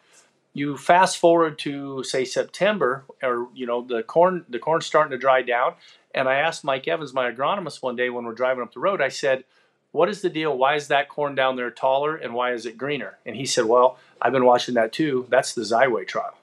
you 0.58 0.78
fast 0.78 1.18
forward 1.18 1.60
to 1.60 2.04
say 2.04 2.26
September, 2.26 3.06
or 3.22 3.50
you 3.54 3.66
know 3.66 3.82
the 3.82 4.04
corn 4.04 4.46
the 4.50 4.60
corn's 4.60 4.86
starting 4.86 5.12
to 5.12 5.18
dry 5.18 5.42
down, 5.42 5.76
and 6.14 6.28
I 6.28 6.36
asked 6.36 6.64
Mike 6.64 6.88
Evans, 6.88 7.14
my 7.14 7.32
agronomist, 7.32 7.82
one 7.82 7.96
day 7.96 8.10
when 8.10 8.26
we're 8.26 8.34
driving 8.34 8.64
up 8.64 8.74
the 8.74 8.80
road, 8.80 9.02
I 9.02 9.10
said, 9.10 9.44
"What 9.92 10.10
is 10.10 10.22
the 10.22 10.30
deal? 10.30 10.58
Why 10.58 10.76
is 10.76 10.88
that 10.88 11.10
corn 11.10 11.36
down 11.36 11.56
there 11.56 11.70
taller, 11.72 12.16
and 12.16 12.34
why 12.34 12.54
is 12.54 12.66
it 12.66 12.78
greener?" 12.78 13.18
And 13.26 13.36
he 13.36 13.46
said, 13.46 13.66
"Well, 13.66 13.98
I've 14.22 14.32
been 14.32 14.46
watching 14.46 14.76
that 14.76 14.94
too. 14.94 15.28
That's 15.30 15.54
the 15.54 15.62
Xyway 15.62 16.08
trial." 16.08 16.38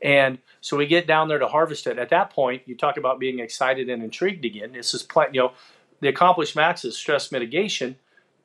And 0.00 0.38
so 0.60 0.76
we 0.76 0.86
get 0.86 1.06
down 1.06 1.28
there 1.28 1.38
to 1.38 1.48
harvest 1.48 1.86
it. 1.86 1.98
At 1.98 2.10
that 2.10 2.30
point, 2.30 2.62
you 2.66 2.76
talk 2.76 2.96
about 2.96 3.18
being 3.18 3.40
excited 3.40 3.88
and 3.88 4.02
intrigued 4.02 4.44
again. 4.44 4.72
This 4.72 4.94
is 4.94 5.02
plant, 5.02 5.34
you 5.34 5.40
know, 5.40 5.52
the 6.00 6.08
accomplish 6.08 6.54
max 6.54 6.84
is 6.84 6.96
stress 6.96 7.32
mitigation. 7.32 7.96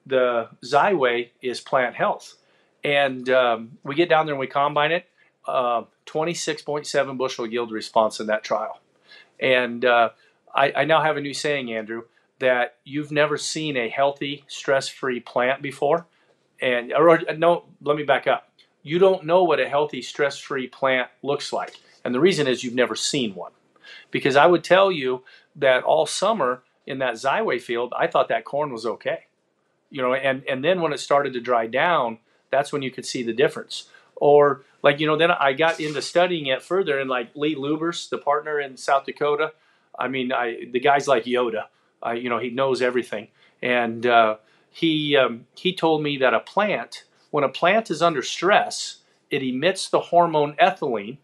The 0.06 0.50
Xyway 0.64 1.30
is 1.42 1.62
plant 1.62 1.96
health. 1.96 2.36
And 2.84 3.30
um, 3.30 3.78
we 3.84 3.96
get 3.96 4.10
down 4.10 4.26
there 4.26 4.34
and 4.34 4.40
we 4.40 4.48
combine 4.48 4.92
it. 4.92 5.06
Uh, 5.46 5.84
26.7 6.06 7.18
bushel 7.18 7.48
yield 7.48 7.72
response 7.72 8.20
in 8.20 8.28
that 8.28 8.44
trial. 8.44 8.80
And 9.40 9.84
uh, 9.84 10.10
I, 10.54 10.72
I 10.78 10.86
now 10.86 11.02
have 11.02 11.18
a 11.18 11.22
new 11.22 11.34
saying, 11.34 11.74
Andrew, 11.74 12.04
that 12.40 12.76
you've 12.84 13.12
never 13.12 13.38
seen 13.38 13.78
a 13.78 13.90
healthy, 13.90 14.44
stress-free 14.48 15.22
plant 15.22 15.62
before. 15.62 16.06
And 16.62 16.94
or, 16.94 17.20
no, 17.38 17.66
let 17.82 17.98
me 17.98 18.04
back 18.04 18.28
up. 18.28 18.50
You 18.84 19.00
don't 19.00 19.26
know 19.26 19.44
what 19.44 19.60
a 19.60 19.70
healthy, 19.70 20.02
stress-free 20.02 20.68
plant 20.68 21.10
looks 21.22 21.54
like, 21.54 21.80
and 22.04 22.14
the 22.14 22.20
reason 22.20 22.48
is 22.48 22.64
you've 22.64 22.76
never 22.76 22.96
seen 22.96 23.34
one. 23.34 23.54
Because 24.12 24.36
I 24.36 24.46
would 24.46 24.64
tell 24.64 24.92
you 24.92 25.24
that 25.56 25.84
all 25.84 26.06
summer 26.06 26.64
in 26.86 27.00
that 27.00 27.16
Xyway 27.16 27.62
field, 27.62 27.94
I 27.98 28.08
thought 28.08 28.28
that 28.28 28.46
corn 28.46 28.74
was 28.74 28.86
okay. 28.86 29.26
You 29.90 30.02
know, 30.02 30.14
and 30.14 30.44
and 30.50 30.64
then 30.64 30.82
when 30.82 30.92
it 30.92 31.00
started 31.00 31.34
to 31.34 31.40
dry 31.40 31.68
down, 31.68 32.20
that's 32.54 32.72
when 32.72 32.82
you 32.82 32.92
could 32.92 33.06
see 33.06 33.24
the 33.24 33.34
difference. 33.34 33.90
Or 34.16 34.64
like 34.82 35.00
you 35.00 35.08
know, 35.08 35.18
then 35.18 35.32
I 35.32 35.54
got 35.54 35.80
into 35.80 36.02
studying 36.02 36.46
it 36.46 36.62
further, 36.62 37.00
and 37.00 37.10
like 37.10 37.36
Lee 37.36 37.56
Lubbers, 37.56 38.10
the 38.10 38.18
partner 38.18 38.60
in 38.60 38.78
South 38.78 39.06
Dakota, 39.06 39.54
I 39.98 40.08
mean, 40.08 40.32
I 40.32 40.66
the 40.72 40.80
guy's 40.80 41.08
like 41.08 41.26
Yoda. 41.26 41.66
You 42.16 42.30
know, 42.30 42.38
he 42.38 42.50
knows 42.50 42.82
everything, 42.82 43.30
and 43.62 44.06
uh, 44.06 44.36
he 44.70 45.16
um, 45.16 45.46
he 45.56 45.74
told 45.74 46.04
me 46.04 46.18
that 46.18 46.34
a 46.34 46.40
plant, 46.40 47.06
when 47.32 47.44
a 47.44 47.50
plant 47.50 47.90
is 47.90 48.02
under 48.02 48.22
stress, 48.22 48.98
it 49.30 49.42
emits 49.42 49.90
the 49.90 50.00
hormone 50.00 50.56
ethylene 50.62 51.18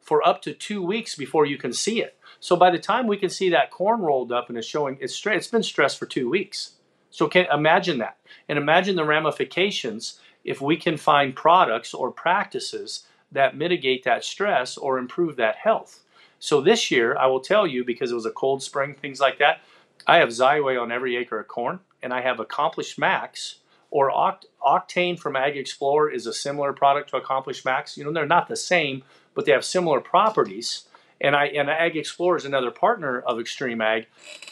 for 0.00 0.26
up 0.26 0.42
to 0.42 0.52
two 0.52 0.82
weeks 0.82 1.14
before 1.14 1.46
you 1.46 1.56
can 1.56 1.72
see 1.72 2.02
it. 2.02 2.18
So 2.38 2.56
by 2.56 2.70
the 2.70 2.78
time 2.78 3.06
we 3.06 3.16
can 3.16 3.30
see 3.30 3.50
that 3.50 3.70
corn 3.70 4.00
rolled 4.00 4.32
up 4.32 4.48
and 4.48 4.58
it's 4.58 4.66
showing 4.66 4.98
it's 5.00 5.20
it's 5.26 5.46
been 5.46 5.62
stressed 5.62 5.98
for 5.98 6.06
two 6.06 6.28
weeks. 6.28 6.72
So 7.10 7.28
can 7.28 7.46
imagine 7.52 7.98
that, 7.98 8.16
and 8.48 8.58
imagine 8.58 8.96
the 8.96 9.04
ramifications 9.04 10.18
if 10.44 10.60
we 10.60 10.76
can 10.76 10.96
find 10.96 11.34
products 11.34 11.94
or 11.94 12.10
practices 12.10 13.06
that 13.30 13.56
mitigate 13.56 14.04
that 14.04 14.24
stress 14.24 14.76
or 14.76 14.98
improve 14.98 15.36
that 15.36 15.56
health. 15.56 16.00
So 16.38 16.60
this 16.60 16.90
year, 16.90 17.16
I 17.16 17.26
will 17.26 17.40
tell 17.40 17.66
you, 17.66 17.84
because 17.84 18.10
it 18.10 18.16
was 18.16 18.26
a 18.26 18.30
cold 18.30 18.62
spring, 18.62 18.94
things 18.94 19.20
like 19.20 19.38
that, 19.38 19.60
I 20.06 20.16
have 20.16 20.30
Xyway 20.30 20.80
on 20.80 20.90
every 20.90 21.16
acre 21.16 21.38
of 21.38 21.48
corn, 21.48 21.80
and 22.02 22.12
I 22.12 22.20
have 22.22 22.40
Accomplish 22.40 22.98
Max 22.98 23.56
or 23.90 24.10
Oct- 24.10 24.46
Octane 24.60 25.18
from 25.18 25.36
Ag 25.36 25.56
Explorer 25.56 26.10
is 26.10 26.26
a 26.26 26.32
similar 26.32 26.72
product 26.72 27.10
to 27.10 27.16
Accomplish 27.16 27.64
Max. 27.64 27.96
You 27.96 28.04
know, 28.04 28.12
they're 28.12 28.26
not 28.26 28.48
the 28.48 28.56
same, 28.56 29.04
but 29.34 29.44
they 29.44 29.52
have 29.52 29.64
similar 29.64 30.00
properties. 30.00 30.84
And 31.22 31.36
I 31.36 31.46
and 31.46 31.70
Ag 31.70 31.96
Explorer 31.96 32.36
is 32.36 32.44
another 32.44 32.72
partner 32.72 33.20
of 33.20 33.38
Extreme 33.38 33.80
Ag. 33.80 34.06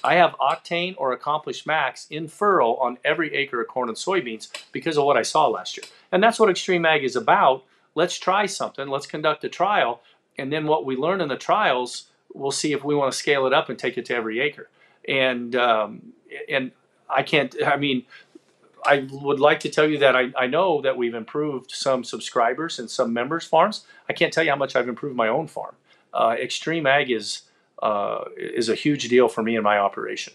I 0.04 0.14
have 0.14 0.36
Octane 0.38 0.94
or 0.96 1.12
Accomplish 1.12 1.66
Max 1.66 2.06
in 2.08 2.28
furrow 2.28 2.76
on 2.76 2.96
every 3.04 3.34
acre 3.34 3.60
of 3.60 3.68
corn 3.68 3.88
and 3.88 3.98
soybeans 3.98 4.48
because 4.70 4.96
of 4.96 5.04
what 5.04 5.16
I 5.16 5.22
saw 5.22 5.48
last 5.48 5.76
year. 5.76 5.84
And 6.12 6.22
that's 6.22 6.38
what 6.38 6.48
Extreme 6.48 6.86
Ag 6.86 7.02
is 7.02 7.16
about. 7.16 7.64
Let's 7.96 8.18
try 8.18 8.46
something. 8.46 8.86
Let's 8.88 9.08
conduct 9.08 9.42
a 9.42 9.48
trial, 9.48 10.00
and 10.38 10.52
then 10.52 10.66
what 10.66 10.86
we 10.86 10.96
learn 10.96 11.20
in 11.20 11.28
the 11.28 11.36
trials, 11.36 12.04
we'll 12.32 12.52
see 12.52 12.72
if 12.72 12.84
we 12.84 12.94
want 12.94 13.12
to 13.12 13.18
scale 13.18 13.46
it 13.48 13.52
up 13.52 13.68
and 13.68 13.76
take 13.76 13.98
it 13.98 14.04
to 14.06 14.14
every 14.14 14.38
acre. 14.38 14.68
And 15.08 15.56
um, 15.56 16.12
and 16.48 16.70
I 17.08 17.24
can't. 17.24 17.52
I 17.66 17.76
mean, 17.76 18.04
I 18.86 19.08
would 19.10 19.40
like 19.40 19.58
to 19.60 19.68
tell 19.68 19.88
you 19.88 19.98
that 19.98 20.14
I, 20.14 20.32
I 20.38 20.46
know 20.46 20.80
that 20.82 20.96
we've 20.96 21.14
improved 21.14 21.72
some 21.72 22.04
subscribers 22.04 22.78
and 22.78 22.88
some 22.88 23.12
members' 23.12 23.44
farms. 23.44 23.84
I 24.08 24.12
can't 24.12 24.32
tell 24.32 24.44
you 24.44 24.50
how 24.50 24.56
much 24.56 24.76
I've 24.76 24.88
improved 24.88 25.16
my 25.16 25.26
own 25.26 25.48
farm. 25.48 25.74
Uh, 26.12 26.36
Extreme 26.40 26.86
Ag 26.86 27.10
is 27.10 27.42
uh, 27.82 28.24
is 28.36 28.68
a 28.68 28.74
huge 28.74 29.08
deal 29.08 29.28
for 29.28 29.42
me 29.42 29.56
in 29.56 29.62
my 29.62 29.78
operation. 29.78 30.32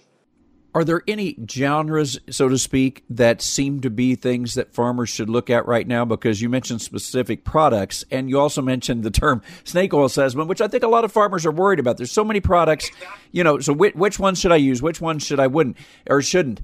Are 0.76 0.84
there 0.84 1.04
any 1.08 1.38
genres, 1.50 2.20
so 2.30 2.50
to 2.50 2.58
speak, 2.58 3.06
that 3.10 3.42
seem 3.42 3.80
to 3.80 3.90
be 3.90 4.16
things 4.16 4.56
that 4.56 4.74
farmers 4.74 5.08
should 5.08 5.30
look 5.30 5.50
at 5.50 5.66
right 5.66 5.88
now? 5.88 6.04
Because 6.04 6.42
you 6.42 6.50
mentioned 6.50 6.82
specific 6.82 7.46
products, 7.46 8.04
and 8.12 8.30
you 8.30 8.38
also 8.38 8.62
mentioned 8.62 9.04
the 9.04 9.10
term 9.10 9.42
snake 9.64 9.94
oil 9.94 10.10
salesman, 10.10 10.50
which 10.50 10.60
I 10.60 10.68
think 10.68 10.84
a 10.84 10.90
lot 10.90 11.06
of 11.06 11.14
farmers 11.14 11.46
are 11.46 11.52
worried 11.52 11.80
about. 11.80 11.96
There's 11.96 12.12
so 12.12 12.26
many 12.26 12.42
products, 12.42 12.92
you 13.32 13.42
know. 13.42 13.60
So 13.60 13.72
which, 13.72 13.96
which 13.96 14.20
one 14.20 14.36
should 14.36 14.52
I 14.52 14.58
use? 14.58 14.82
Which 14.82 15.00
one 15.00 15.18
should 15.20 15.40
I 15.40 15.48
wouldn't 15.48 15.78
or 16.10 16.22
shouldn't? 16.22 16.60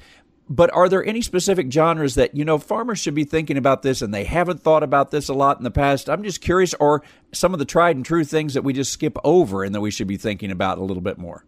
But 0.51 0.69
are 0.73 0.89
there 0.89 1.05
any 1.05 1.21
specific 1.21 1.71
genres 1.71 2.15
that 2.15 2.35
you 2.35 2.43
know 2.43 2.57
farmers 2.57 2.99
should 2.99 3.15
be 3.15 3.23
thinking 3.23 3.55
about 3.55 3.83
this, 3.83 4.01
and 4.01 4.13
they 4.13 4.25
haven't 4.25 4.61
thought 4.61 4.83
about 4.83 5.09
this 5.09 5.29
a 5.29 5.33
lot 5.33 5.57
in 5.57 5.63
the 5.63 5.71
past? 5.71 6.09
I'm 6.09 6.23
just 6.23 6.41
curious, 6.41 6.73
or 6.73 7.03
some 7.31 7.53
of 7.53 7.59
the 7.59 7.63
tried 7.63 7.95
and 7.95 8.05
true 8.05 8.25
things 8.25 8.53
that 8.53 8.61
we 8.61 8.73
just 8.73 8.91
skip 8.91 9.17
over 9.23 9.63
and 9.63 9.73
that 9.73 9.79
we 9.79 9.91
should 9.91 10.07
be 10.07 10.17
thinking 10.17 10.51
about 10.51 10.77
a 10.77 10.83
little 10.83 11.01
bit 11.01 11.17
more. 11.17 11.45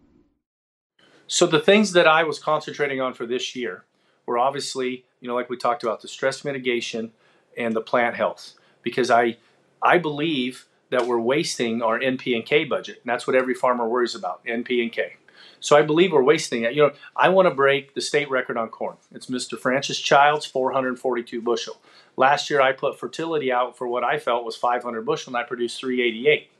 So 1.26 1.46
the 1.46 1.60
things 1.60 1.92
that 1.92 2.06
I 2.06 2.24
was 2.24 2.38
concentrating 2.38 3.02
on 3.02 3.12
for 3.12 3.26
this 3.26 3.54
year 3.54 3.84
were 4.24 4.38
obviously, 4.38 5.04
you 5.20 5.28
know, 5.28 5.34
like 5.34 5.50
we 5.50 5.58
talked 5.58 5.82
about, 5.82 6.00
the 6.00 6.08
stress 6.08 6.42
mitigation 6.42 7.12
and 7.58 7.76
the 7.76 7.82
plant 7.82 8.16
health, 8.16 8.54
because 8.82 9.10
I 9.10 9.36
I 9.82 9.98
believe 9.98 10.64
that 10.88 11.06
we're 11.06 11.20
wasting 11.20 11.82
our 11.82 12.00
NP 12.00 12.34
and 12.34 12.46
K 12.46 12.64
budget, 12.64 13.02
and 13.02 13.10
that's 13.12 13.26
what 13.26 13.36
every 13.36 13.52
farmer 13.52 13.86
worries 13.86 14.14
about, 14.14 14.42
NP 14.46 14.82
and 14.82 14.90
K. 14.90 15.16
So 15.64 15.78
I 15.78 15.82
believe 15.82 16.12
we're 16.12 16.22
wasting 16.22 16.64
it. 16.64 16.74
You 16.74 16.82
know, 16.82 16.92
I 17.16 17.30
want 17.30 17.48
to 17.48 17.54
break 17.54 17.94
the 17.94 18.02
state 18.02 18.28
record 18.28 18.58
on 18.58 18.68
corn. 18.68 18.96
It's 19.12 19.28
Mr. 19.28 19.58
Francis 19.58 19.98
Childs, 19.98 20.44
442 20.44 21.40
bushel. 21.40 21.78
Last 22.18 22.50
year 22.50 22.60
I 22.60 22.72
put 22.72 23.00
fertility 23.00 23.50
out 23.50 23.74
for 23.78 23.88
what 23.88 24.04
I 24.04 24.18
felt 24.18 24.44
was 24.44 24.56
500 24.56 25.06
bushel, 25.06 25.30
and 25.30 25.42
I 25.42 25.42
produced 25.42 25.80
388. 25.80 26.50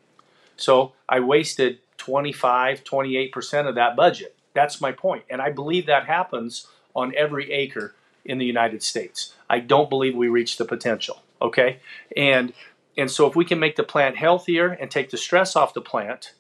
So 0.57 0.95
I 1.07 1.21
wasted 1.21 1.81
25, 1.99 2.83
28% 2.83 3.69
of 3.69 3.75
that 3.75 3.95
budget. 3.95 4.37
That's 4.55 4.81
my 4.81 4.91
point. 4.91 5.25
And 5.29 5.43
I 5.43 5.51
believe 5.51 5.85
that 5.85 6.07
happens 6.07 6.67
on 6.97 7.15
every 7.15 7.53
acre 7.53 7.95
in 8.25 8.39
the 8.39 8.47
United 8.47 8.83
States. 8.83 9.35
I 9.51 9.59
don't 9.59 9.91
believe 9.91 10.17
we 10.17 10.29
reach 10.29 10.57
the 10.57 10.65
potential. 10.65 11.23
Okay? 11.43 11.81
And 12.17 12.55
and 12.97 13.11
so 13.11 13.27
if 13.27 13.37
we 13.37 13.45
can 13.45 13.59
make 13.59 13.77
the 13.77 13.83
plant 13.83 14.17
healthier 14.17 14.69
and 14.69 14.91
take 14.91 15.11
the 15.11 15.19
stress 15.19 15.57
off 15.57 15.75
the 15.75 15.83
plant, 15.83 16.33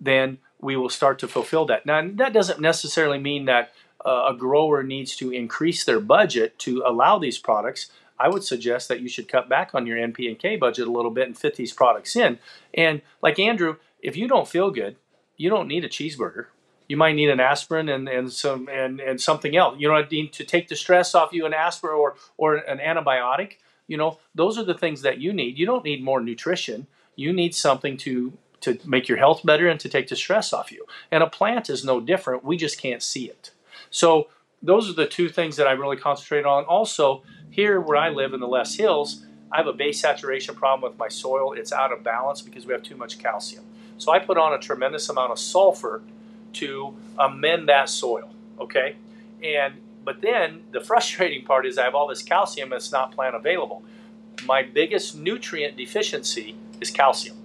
then 0.00 0.38
we 0.60 0.76
will 0.76 0.88
start 0.88 1.18
to 1.20 1.28
fulfill 1.28 1.66
that. 1.66 1.86
Now 1.86 2.08
that 2.14 2.32
doesn't 2.32 2.60
necessarily 2.60 3.18
mean 3.18 3.44
that 3.46 3.72
uh, 4.04 4.28
a 4.30 4.34
grower 4.34 4.82
needs 4.82 5.16
to 5.16 5.30
increase 5.30 5.84
their 5.84 6.00
budget 6.00 6.58
to 6.60 6.82
allow 6.86 7.18
these 7.18 7.38
products. 7.38 7.90
I 8.18 8.28
would 8.28 8.42
suggest 8.42 8.88
that 8.88 9.00
you 9.00 9.08
should 9.08 9.28
cut 9.28 9.48
back 9.48 9.74
on 9.74 9.86
your 9.86 9.96
NP 9.96 10.28
and 10.28 10.38
K 10.38 10.56
budget 10.56 10.88
a 10.88 10.92
little 10.92 11.10
bit 11.10 11.26
and 11.26 11.38
fit 11.38 11.56
these 11.56 11.72
products 11.72 12.16
in. 12.16 12.38
And 12.74 13.02
like 13.22 13.38
Andrew, 13.38 13.76
if 14.00 14.16
you 14.16 14.26
don't 14.26 14.48
feel 14.48 14.70
good, 14.70 14.96
you 15.36 15.50
don't 15.50 15.68
need 15.68 15.84
a 15.84 15.88
cheeseburger 15.88 16.46
you 16.88 16.96
might 16.96 17.14
need 17.14 17.28
an 17.28 17.38
aspirin 17.38 17.88
and, 17.88 18.08
and 18.08 18.32
some 18.32 18.68
and, 18.72 18.98
and 18.98 19.20
something 19.20 19.56
else. 19.56 19.76
You 19.78 19.88
know, 19.88 20.02
need 20.10 20.32
to 20.32 20.44
take 20.44 20.68
the 20.68 20.76
stress 20.76 21.14
off 21.14 21.32
you, 21.32 21.46
an 21.46 21.54
aspirin 21.54 21.94
or 21.94 22.16
or 22.36 22.56
an 22.56 22.78
antibiotic. 22.78 23.56
You 23.86 23.98
know, 23.98 24.18
those 24.34 24.58
are 24.58 24.64
the 24.64 24.74
things 24.74 25.02
that 25.02 25.18
you 25.18 25.32
need. 25.32 25.58
You 25.58 25.66
don't 25.66 25.84
need 25.84 26.02
more 26.02 26.20
nutrition. 26.20 26.86
You 27.14 27.32
need 27.32 27.54
something 27.54 27.96
to 27.98 28.32
to 28.60 28.78
make 28.84 29.08
your 29.08 29.18
health 29.18 29.42
better 29.44 29.68
and 29.68 29.78
to 29.80 29.88
take 29.88 30.08
the 30.08 30.16
stress 30.16 30.52
off 30.52 30.72
you. 30.72 30.84
And 31.10 31.22
a 31.22 31.28
plant 31.28 31.70
is 31.70 31.84
no 31.84 32.00
different. 32.00 32.44
We 32.44 32.56
just 32.56 32.80
can't 32.80 33.02
see 33.02 33.26
it. 33.26 33.52
So 33.90 34.28
those 34.62 34.90
are 34.90 34.94
the 34.94 35.06
two 35.06 35.28
things 35.28 35.56
that 35.56 35.66
I 35.66 35.72
really 35.72 35.96
concentrate 35.96 36.44
on. 36.44 36.64
Also, 36.64 37.22
here 37.50 37.80
where 37.80 37.96
I 37.96 38.10
live 38.10 38.34
in 38.34 38.40
the 38.40 38.48
Loess 38.48 38.74
Hills, 38.74 39.24
I 39.50 39.56
have 39.56 39.66
a 39.66 39.72
base 39.72 40.00
saturation 40.00 40.54
problem 40.54 40.90
with 40.90 40.98
my 40.98 41.08
soil. 41.08 41.52
It's 41.52 41.72
out 41.72 41.92
of 41.92 42.02
balance 42.02 42.42
because 42.42 42.66
we 42.66 42.72
have 42.72 42.82
too 42.82 42.96
much 42.96 43.18
calcium. 43.18 43.64
So 43.96 44.12
I 44.12 44.18
put 44.18 44.38
on 44.38 44.52
a 44.52 44.58
tremendous 44.58 45.08
amount 45.08 45.32
of 45.32 45.38
sulfur 45.38 46.02
to 46.54 46.94
amend 47.18 47.68
that 47.68 47.88
soil. 47.88 48.30
Okay, 48.60 48.96
and 49.42 49.74
but 50.04 50.20
then 50.20 50.62
the 50.72 50.80
frustrating 50.84 51.44
part 51.44 51.66
is 51.66 51.78
I 51.78 51.84
have 51.84 51.94
all 51.94 52.06
this 52.06 52.22
calcium 52.22 52.70
that's 52.70 52.92
not 52.92 53.12
plant 53.12 53.34
available. 53.34 53.82
My 54.44 54.62
biggest 54.62 55.16
nutrient 55.16 55.76
deficiency 55.76 56.56
is 56.80 56.90
calcium, 56.90 57.36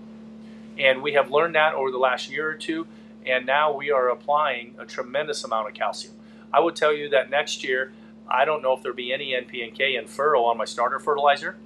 and 0.77 1.01
we 1.01 1.13
have 1.13 1.31
learned 1.31 1.55
that 1.55 1.73
over 1.73 1.91
the 1.91 1.97
last 1.97 2.29
year 2.29 2.49
or 2.49 2.55
two, 2.55 2.87
and 3.25 3.45
now 3.45 3.71
we 3.73 3.91
are 3.91 4.09
applying 4.09 4.75
a 4.79 4.85
tremendous 4.85 5.43
amount 5.43 5.67
of 5.67 5.73
calcium. 5.73 6.15
I 6.51 6.59
would 6.59 6.75
tell 6.75 6.93
you 6.93 7.09
that 7.09 7.29
next 7.29 7.63
year, 7.63 7.93
I 8.27 8.45
don't 8.45 8.61
know 8.61 8.73
if 8.73 8.81
there'll 8.81 8.95
be 8.95 9.13
any 9.13 9.31
NP 9.31 9.67
and 9.67 9.77
K 9.77 9.95
in 9.95 10.07
furrow 10.07 10.43
on 10.43 10.57
my 10.57 10.65
starter 10.65 10.99
fertilizer, 10.99 11.57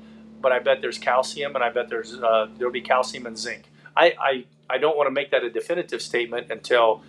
but 0.41 0.51
I 0.51 0.59
bet 0.59 0.81
there's 0.81 0.97
calcium, 0.97 1.55
and 1.55 1.63
I 1.63 1.69
bet 1.69 1.89
there's 1.89 2.15
uh, 2.15 2.47
there'll 2.57 2.73
be 2.73 2.81
calcium 2.81 3.25
and 3.25 3.37
zinc. 3.37 3.63
I, 3.95 4.13
I 4.19 4.45
I 4.69 4.77
don't 4.77 4.97
want 4.97 5.07
to 5.07 5.11
make 5.11 5.31
that 5.31 5.43
a 5.43 5.49
definitive 5.49 6.01
statement 6.01 6.51
until 6.51 7.03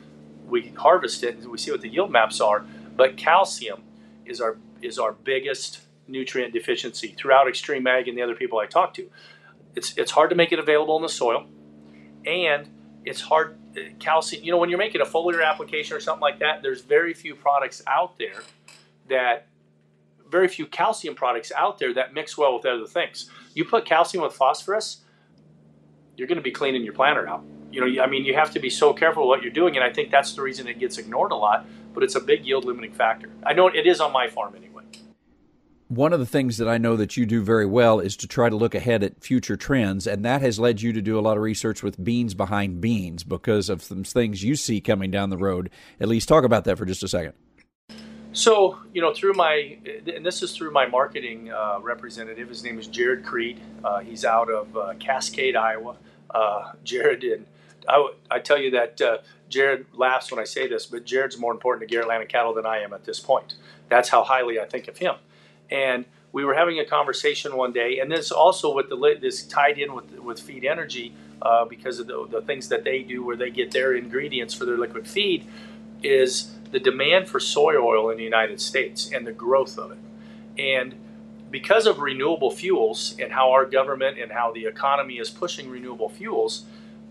we 0.46 0.72
harvest 0.76 1.22
it 1.22 1.36
and 1.36 1.48
we 1.48 1.58
see 1.58 1.70
what 1.70 1.80
the 1.80 1.88
yield 1.88 2.10
maps 2.10 2.40
are. 2.40 2.64
But 2.96 3.16
calcium 3.16 3.82
is 4.24 4.40
our 4.40 4.56
is 4.82 4.98
our 4.98 5.12
biggest 5.12 5.80
nutrient 6.06 6.52
deficiency 6.52 7.08
throughout 7.08 7.48
Extreme 7.48 7.86
Ag 7.86 8.08
and 8.08 8.16
the 8.16 8.22
other 8.22 8.34
people 8.34 8.58
I 8.58 8.66
talk 8.66 8.94
to. 8.94 9.10
It's 9.74 9.96
it's 9.96 10.12
hard 10.12 10.30
to 10.30 10.36
make 10.36 10.52
it 10.52 10.58
available 10.58 10.96
in 10.96 11.02
the 11.02 11.08
soil, 11.08 11.46
and 12.26 12.68
it's 13.04 13.20
hard 13.20 13.56
calcium. 13.98 14.44
You 14.44 14.52
know, 14.52 14.58
when 14.58 14.70
you're 14.70 14.78
making 14.78 15.00
a 15.00 15.06
foliar 15.06 15.44
application 15.44 15.96
or 15.96 16.00
something 16.00 16.20
like 16.20 16.40
that, 16.40 16.62
there's 16.62 16.80
very 16.80 17.14
few 17.14 17.34
products 17.34 17.82
out 17.86 18.18
there 18.18 18.42
that 19.08 19.46
very 20.30 20.48
few 20.48 20.66
calcium 20.66 21.14
products 21.14 21.50
out 21.56 21.78
there 21.78 21.94
that 21.94 22.12
mix 22.12 22.36
well 22.36 22.54
with 22.54 22.66
other 22.66 22.86
things. 22.86 23.30
You 23.54 23.64
put 23.64 23.84
calcium 23.84 24.22
with 24.22 24.34
phosphorus, 24.34 24.98
you're 26.16 26.28
going 26.28 26.36
to 26.36 26.42
be 26.42 26.50
cleaning 26.50 26.82
your 26.82 26.92
planter 26.92 27.26
out. 27.28 27.44
You 27.70 27.80
know, 27.80 28.02
I 28.02 28.06
mean, 28.06 28.24
you 28.24 28.34
have 28.34 28.50
to 28.52 28.60
be 28.60 28.70
so 28.70 28.92
careful 28.92 29.28
what 29.28 29.42
you're 29.42 29.52
doing, 29.52 29.76
and 29.76 29.84
I 29.84 29.92
think 29.92 30.10
that's 30.10 30.32
the 30.32 30.42
reason 30.42 30.66
it 30.66 30.78
gets 30.78 30.98
ignored 30.98 31.32
a 31.32 31.36
lot. 31.36 31.66
But 31.94 32.02
it's 32.02 32.14
a 32.14 32.20
big 32.20 32.44
yield 32.44 32.64
limiting 32.64 32.92
factor. 32.92 33.30
I 33.44 33.54
know 33.54 33.68
it 33.68 33.86
is 33.86 34.00
on 34.00 34.12
my 34.12 34.28
farm 34.28 34.54
anyway 34.54 34.67
one 35.88 36.12
of 36.12 36.20
the 36.20 36.26
things 36.26 36.58
that 36.58 36.68
I 36.68 36.76
know 36.76 36.96
that 36.96 37.16
you 37.16 37.24
do 37.24 37.42
very 37.42 37.64
well 37.64 37.98
is 37.98 38.16
to 38.18 38.28
try 38.28 38.50
to 38.50 38.56
look 38.56 38.74
ahead 38.74 39.02
at 39.02 39.22
future 39.22 39.56
trends, 39.56 40.06
and 40.06 40.24
that 40.24 40.42
has 40.42 40.60
led 40.60 40.82
you 40.82 40.92
to 40.92 41.00
do 41.00 41.18
a 41.18 41.20
lot 41.20 41.36
of 41.36 41.42
research 41.42 41.82
with 41.82 42.02
beans 42.02 42.34
behind 42.34 42.80
beans 42.80 43.24
because 43.24 43.70
of 43.70 43.82
some 43.82 44.04
things 44.04 44.42
you 44.42 44.54
see 44.54 44.80
coming 44.80 45.10
down 45.10 45.30
the 45.30 45.38
road. 45.38 45.70
At 45.98 46.08
least 46.08 46.28
talk 46.28 46.44
about 46.44 46.64
that 46.64 46.76
for 46.76 46.84
just 46.84 47.02
a 47.02 47.08
second. 47.08 47.32
So, 48.32 48.78
you 48.92 49.00
know, 49.00 49.14
through 49.14 49.32
my, 49.32 49.78
and 50.14 50.24
this 50.24 50.42
is 50.42 50.54
through 50.54 50.72
my 50.72 50.86
marketing 50.86 51.50
uh, 51.50 51.78
representative. 51.80 52.50
His 52.50 52.62
name 52.62 52.78
is 52.78 52.86
Jared 52.86 53.24
Creed. 53.24 53.58
Uh, 53.82 54.00
he's 54.00 54.24
out 54.26 54.50
of 54.50 54.76
uh, 54.76 54.94
Cascade, 55.00 55.56
Iowa. 55.56 55.96
Uh, 56.30 56.72
Jared, 56.84 57.24
and 57.24 57.46
I, 57.88 58.10
I 58.30 58.38
tell 58.38 58.58
you 58.58 58.72
that 58.72 59.00
uh, 59.00 59.18
Jared 59.48 59.86
laughs 59.94 60.30
when 60.30 60.38
I 60.38 60.44
say 60.44 60.68
this, 60.68 60.84
but 60.84 61.06
Jared's 61.06 61.38
more 61.38 61.52
important 61.52 61.88
to 61.88 61.92
Garrett 61.92 62.08
Land 62.08 62.20
and 62.20 62.30
Cattle 62.30 62.52
than 62.52 62.66
I 62.66 62.80
am 62.80 62.92
at 62.92 63.04
this 63.06 63.18
point. 63.18 63.54
That's 63.88 64.10
how 64.10 64.22
highly 64.22 64.60
I 64.60 64.66
think 64.66 64.88
of 64.88 64.98
him 64.98 65.14
and 65.70 66.04
we 66.32 66.44
were 66.44 66.54
having 66.54 66.78
a 66.78 66.84
conversation 66.84 67.56
one 67.56 67.72
day, 67.72 67.98
and 68.00 68.10
this 68.10 68.30
also 68.30 68.74
with 68.74 68.88
the 68.88 69.18
this 69.20 69.42
tied 69.44 69.78
in 69.78 69.94
with 69.94 70.18
with 70.18 70.40
Feed 70.40 70.64
Energy 70.64 71.14
uh, 71.40 71.64
because 71.64 71.98
of 71.98 72.06
the, 72.06 72.26
the 72.30 72.42
things 72.42 72.68
that 72.68 72.84
they 72.84 73.02
do, 73.02 73.24
where 73.24 73.36
they 73.36 73.50
get 73.50 73.70
their 73.70 73.94
ingredients 73.94 74.54
for 74.54 74.64
their 74.64 74.76
liquid 74.76 75.06
feed, 75.06 75.46
is 76.02 76.54
the 76.70 76.80
demand 76.80 77.28
for 77.28 77.40
soy 77.40 77.76
oil 77.76 78.10
in 78.10 78.18
the 78.18 78.24
United 78.24 78.60
States 78.60 79.10
and 79.12 79.26
the 79.26 79.32
growth 79.32 79.78
of 79.78 79.92
it, 79.92 79.98
and 80.58 80.94
because 81.50 81.86
of 81.86 81.98
renewable 81.98 82.50
fuels 82.50 83.16
and 83.18 83.32
how 83.32 83.52
our 83.52 83.64
government 83.64 84.18
and 84.18 84.30
how 84.32 84.52
the 84.52 84.66
economy 84.66 85.14
is 85.14 85.30
pushing 85.30 85.70
renewable 85.70 86.08
fuels, 86.08 86.64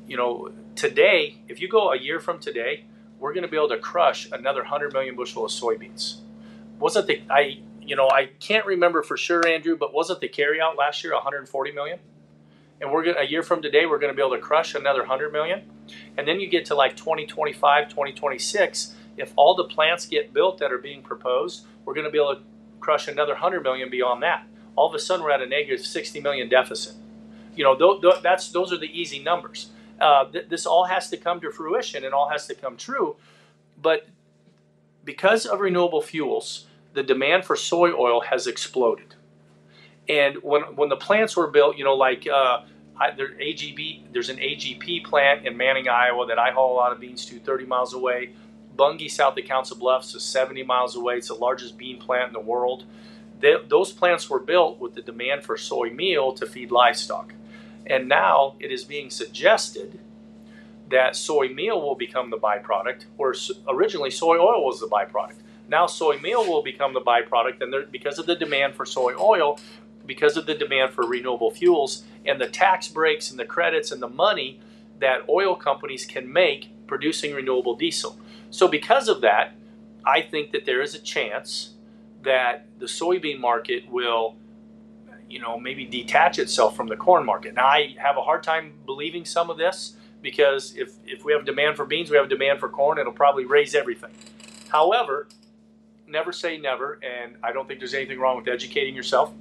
you 0.07 0.15
know, 0.15 0.51
today, 0.75 1.37
if 1.47 1.59
you 1.59 1.67
go 1.67 1.91
a 1.91 1.97
year 1.97 2.19
from 2.19 2.39
today, 2.39 2.83
we're 3.19 3.33
going 3.33 3.43
to 3.43 3.49
be 3.49 3.57
able 3.57 3.69
to 3.69 3.77
crush 3.77 4.31
another 4.31 4.61
100 4.61 4.93
million 4.93 5.15
bushel 5.15 5.45
of 5.45 5.51
soybeans. 5.51 6.17
Wasn't 6.79 7.07
the 7.07 7.21
I 7.29 7.59
you 7.87 7.95
know, 7.95 8.09
I 8.09 8.27
can't 8.41 8.65
remember 8.65 9.01
for 9.01 9.17
sure, 9.17 9.47
Andrew, 9.47 9.77
but 9.77 9.93
wasn't 9.93 10.19
the 10.21 10.29
carryout 10.29 10.77
last 10.77 11.03
year 11.03 11.13
140 11.13 11.71
million? 11.71 11.99
And 12.81 12.91
we're 12.91 13.03
gonna, 13.05 13.19
a 13.19 13.25
year 13.25 13.43
from 13.43 13.61
today, 13.61 13.85
we're 13.85 13.99
going 13.99 14.13
to 14.13 14.15
be 14.15 14.21
able 14.21 14.35
to 14.35 14.41
crush 14.41 14.75
another 14.75 14.99
100 14.99 15.31
million. 15.33 15.63
And 16.17 16.27
then 16.27 16.39
you 16.41 16.49
get 16.49 16.65
to 16.65 16.75
like 16.75 16.97
2025, 16.97 17.89
2026. 17.89 18.95
If 19.17 19.33
all 19.37 19.55
the 19.55 19.63
plants 19.63 20.05
get 20.05 20.33
built 20.33 20.59
that 20.59 20.71
are 20.71 20.77
being 20.77 21.01
proposed, 21.01 21.65
we're 21.85 21.93
going 21.95 22.05
to 22.05 22.11
be 22.11 22.19
able 22.19 22.35
to 22.35 22.41
crush 22.81 23.07
another 23.07 23.33
100 23.33 23.63
million 23.63 23.89
beyond 23.89 24.21
that. 24.23 24.45
All 24.75 24.87
of 24.89 24.93
a 24.93 24.99
sudden, 24.99 25.23
we're 25.25 25.31
at 25.31 25.41
a 25.41 25.47
negative 25.47 25.85
60 25.85 26.19
million 26.21 26.49
deficit. 26.49 26.95
You 27.55 27.63
know, 27.63 27.75
th- 27.75 28.01
th- 28.01 28.23
that's 28.23 28.51
those 28.51 28.73
are 28.73 28.77
the 28.77 28.87
easy 28.87 29.19
numbers. 29.19 29.71
Uh, 29.99 30.25
th- 30.25 30.49
this 30.49 30.65
all 30.67 30.85
has 30.85 31.09
to 31.09 31.17
come 31.17 31.41
to 31.41 31.51
fruition 31.51 32.05
and 32.05 32.13
all 32.13 32.29
has 32.29 32.47
to 32.47 32.55
come 32.55 32.77
true. 32.77 33.15
But 33.81 34.07
because 35.03 35.47
of 35.47 35.61
renewable 35.61 36.01
fuels, 36.03 36.66
the 36.97 37.03
demand 37.03 37.45
for 37.45 37.55
soy 37.55 37.91
oil 37.91 38.21
has 38.21 38.47
exploded. 38.47 39.13
And 40.09 40.37
when, 40.41 40.63
when 40.75 40.89
the 40.89 40.95
plants 40.95 41.37
were 41.37 41.45
built, 41.45 41.77
you 41.77 41.83
know, 41.83 41.93
like 41.93 42.25
uh, 42.27 42.63
I, 42.99 43.11
there, 43.11 43.33
AGB, 43.33 44.11
there's 44.11 44.29
an 44.29 44.37
AGP 44.37 45.05
plant 45.05 45.45
in 45.45 45.55
Manning, 45.55 45.87
Iowa 45.87 46.25
that 46.25 46.39
I 46.39 46.49
haul 46.49 46.73
a 46.73 46.77
lot 46.77 46.91
of 46.91 46.99
beans 46.99 47.23
to 47.27 47.37
30 47.37 47.67
miles 47.67 47.93
away. 47.93 48.31
Bunge, 48.75 49.11
south 49.11 49.37
of 49.37 49.45
Council 49.45 49.77
Bluffs, 49.77 50.15
is 50.15 50.23
70 50.23 50.63
miles 50.63 50.95
away. 50.95 51.17
It's 51.17 51.27
the 51.27 51.35
largest 51.35 51.77
bean 51.77 51.99
plant 51.99 52.29
in 52.29 52.33
the 52.33 52.39
world. 52.39 52.85
They, 53.41 53.57
those 53.67 53.91
plants 53.91 54.27
were 54.27 54.39
built 54.39 54.79
with 54.79 54.95
the 54.95 55.03
demand 55.03 55.43
for 55.43 55.55
soy 55.55 55.91
meal 55.91 56.33
to 56.33 56.47
feed 56.47 56.71
livestock. 56.71 57.35
And 57.85 58.09
now 58.09 58.55
it 58.59 58.71
is 58.71 58.83
being 58.83 59.11
suggested 59.11 59.99
that 60.89 61.15
soy 61.15 61.49
meal 61.49 61.79
will 61.79 61.95
become 61.95 62.31
the 62.31 62.39
byproduct, 62.39 63.05
where 63.17 63.35
originally 63.67 64.09
soy 64.09 64.37
oil 64.37 64.65
was 64.65 64.79
the 64.79 64.87
byproduct. 64.87 65.35
Now 65.67 65.85
soy 65.87 66.17
meal 66.19 66.47
will 66.47 66.63
become 66.63 66.93
the 66.93 67.01
byproduct, 67.01 67.61
and 67.61 67.91
because 67.91 68.19
of 68.19 68.25
the 68.25 68.35
demand 68.35 68.75
for 68.75 68.85
soy 68.85 69.13
oil, 69.19 69.59
because 70.05 70.37
of 70.37 70.45
the 70.45 70.55
demand 70.55 70.93
for 70.93 71.05
renewable 71.05 71.51
fuels, 71.51 72.03
and 72.25 72.39
the 72.39 72.47
tax 72.47 72.87
breaks 72.87 73.29
and 73.29 73.39
the 73.39 73.45
credits 73.45 73.91
and 73.91 74.01
the 74.01 74.07
money 74.07 74.59
that 74.99 75.27
oil 75.29 75.55
companies 75.55 76.05
can 76.05 76.31
make 76.31 76.69
producing 76.87 77.33
renewable 77.33 77.75
diesel. 77.75 78.17
So 78.49 78.67
because 78.67 79.07
of 79.07 79.21
that, 79.21 79.53
I 80.05 80.21
think 80.21 80.51
that 80.51 80.65
there 80.65 80.81
is 80.81 80.95
a 80.95 80.99
chance 80.99 81.73
that 82.23 82.65
the 82.79 82.85
soybean 82.85 83.39
market 83.39 83.89
will 83.89 84.35
you 85.29 85.39
know 85.39 85.59
maybe 85.59 85.85
detach 85.85 86.39
itself 86.39 86.75
from 86.75 86.87
the 86.87 86.95
corn 86.95 87.25
market. 87.25 87.53
Now 87.53 87.67
I 87.67 87.95
have 87.99 88.17
a 88.17 88.21
hard 88.21 88.43
time 88.43 88.73
believing 88.85 89.25
some 89.25 89.49
of 89.49 89.57
this 89.57 89.95
because 90.21 90.75
if 90.75 90.93
if 91.05 91.23
we 91.25 91.33
have 91.33 91.45
demand 91.45 91.75
for 91.75 91.85
beans, 91.85 92.09
we 92.09 92.17
have 92.17 92.29
demand 92.29 92.59
for 92.59 92.69
corn, 92.69 92.97
it'll 92.97 93.11
probably 93.11 93.45
raise 93.45 93.75
everything. 93.75 94.11
However, 94.69 95.27
never 96.07 96.31
say 96.31 96.57
never, 96.57 96.99
and 97.03 97.35
I 97.43 97.51
don't 97.51 97.67
think 97.67 97.79
there's 97.79 97.93
anything 97.93 98.19
wrong 98.19 98.37
with 98.37 98.47
educating 98.47 98.95
yourself. 98.95 99.31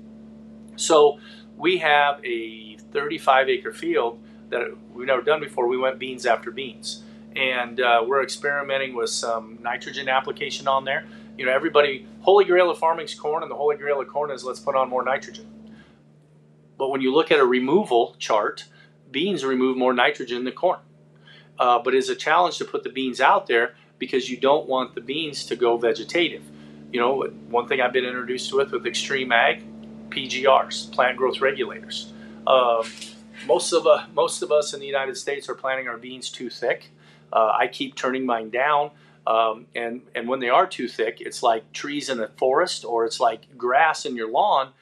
So 0.76 1.18
we 1.57 1.79
have 1.79 2.24
a 2.24 2.76
35 2.92 3.48
acre 3.48 3.72
field 3.72 4.22
that 4.50 4.76
we've 4.92 5.07
never 5.07 5.22
done 5.22 5.40
before. 5.40 5.66
We 5.66 5.79
went 5.79 5.98
beans 5.98 6.26
after 6.26 6.50
beans, 6.50 7.02
and 7.35 7.81
uh, 7.81 8.05
we're 8.07 8.22
experimenting 8.22 8.94
with 8.94 9.11
some 9.11 9.59
nitrogen 9.62 10.09
application 10.09 10.68
on 10.68 10.85
there. 10.85 11.07
You 11.38 11.46
know, 11.46 11.52
everybody, 11.52 12.07
holy 12.20 12.44
grail 12.44 12.70
of 12.70 12.79
farming 12.79 13.07
is 13.07 13.14
corn, 13.14 13.42
and 13.42 13.50
the 13.50 13.57
holy 13.57 13.76
grail 13.76 14.00
of 14.00 14.09
corn 14.09 14.31
is 14.31 14.44
let's 14.44 14.61
put 14.61 14.74
on 14.74 14.88
more 14.88 15.05
nitrogen. 15.05 15.46
But 16.79 16.90
when 16.90 17.00
you 17.00 17.14
look 17.14 17.31
at 17.31 17.38
a 17.38 17.46
removal 17.46 18.16
chart, 18.18 18.64
beans 19.11 19.44
remove 19.44 19.76
more 19.76 19.94
nitrogen 19.94 20.44
than 20.44 20.52
corn. 20.52 20.81
Uh, 21.59 21.79
but 21.79 21.94
it's 21.94 22.11
a 22.11 22.14
challenge 22.14 22.59
to 22.59 22.66
put 22.66 22.83
the 22.83 22.90
beans 22.90 23.18
out 23.18 23.46
there 23.46 23.74
because 23.98 24.29
you 24.29 24.37
don't 24.37 24.68
want 24.68 24.94
the 24.94 25.00
beans 25.00 25.46
to 25.46 25.57
go 25.57 25.79
vegetative 25.79 26.42
you 26.92 27.01
know, 27.01 27.25
one 27.49 27.66
thing 27.66 27.81
I've 27.81 27.92
been 27.92 28.05
introduced 28.05 28.53
with 28.53 28.72
with 28.72 28.87
Extreme 28.87 29.33
Ag, 29.33 29.62
PGRs, 30.11 30.92
plant 30.92 31.16
growth 31.16 31.40
regulators. 31.40 32.12
Um, 32.46 32.85
most 33.46 33.72
of 33.72 33.87
uh, 33.87 34.05
most 34.14 34.42
of 34.42 34.53
us 34.53 34.72
in 34.72 34.81
the 34.81 34.87
United 34.87 35.16
States 35.16 35.49
are 35.49 35.55
planting 35.55 35.88
our 35.88 35.96
beans 35.96 36.31
too 36.31 36.51
thick. 36.51 36.90
Uh, 37.33 37.53
I 37.59 37.66
keep 37.66 37.94
turning 37.94 38.25
mine 38.25 38.51
down, 38.51 38.90
um, 39.27 39.66
and 39.75 40.03
and 40.14 40.29
when 40.29 40.40
they 40.40 40.49
are 40.49 40.66
too 40.66 40.88
thick, 40.88 41.20
it's 41.20 41.42
like 41.42 41.72
trees 41.72 42.09
in 42.09 42.20
a 42.20 42.29
forest 42.29 42.85
or 42.85 43.05
it's 43.05 43.20
like 43.20 43.57
grass 43.59 44.07
in 44.07 44.16
your 44.16 44.31
lawn. 44.31 44.72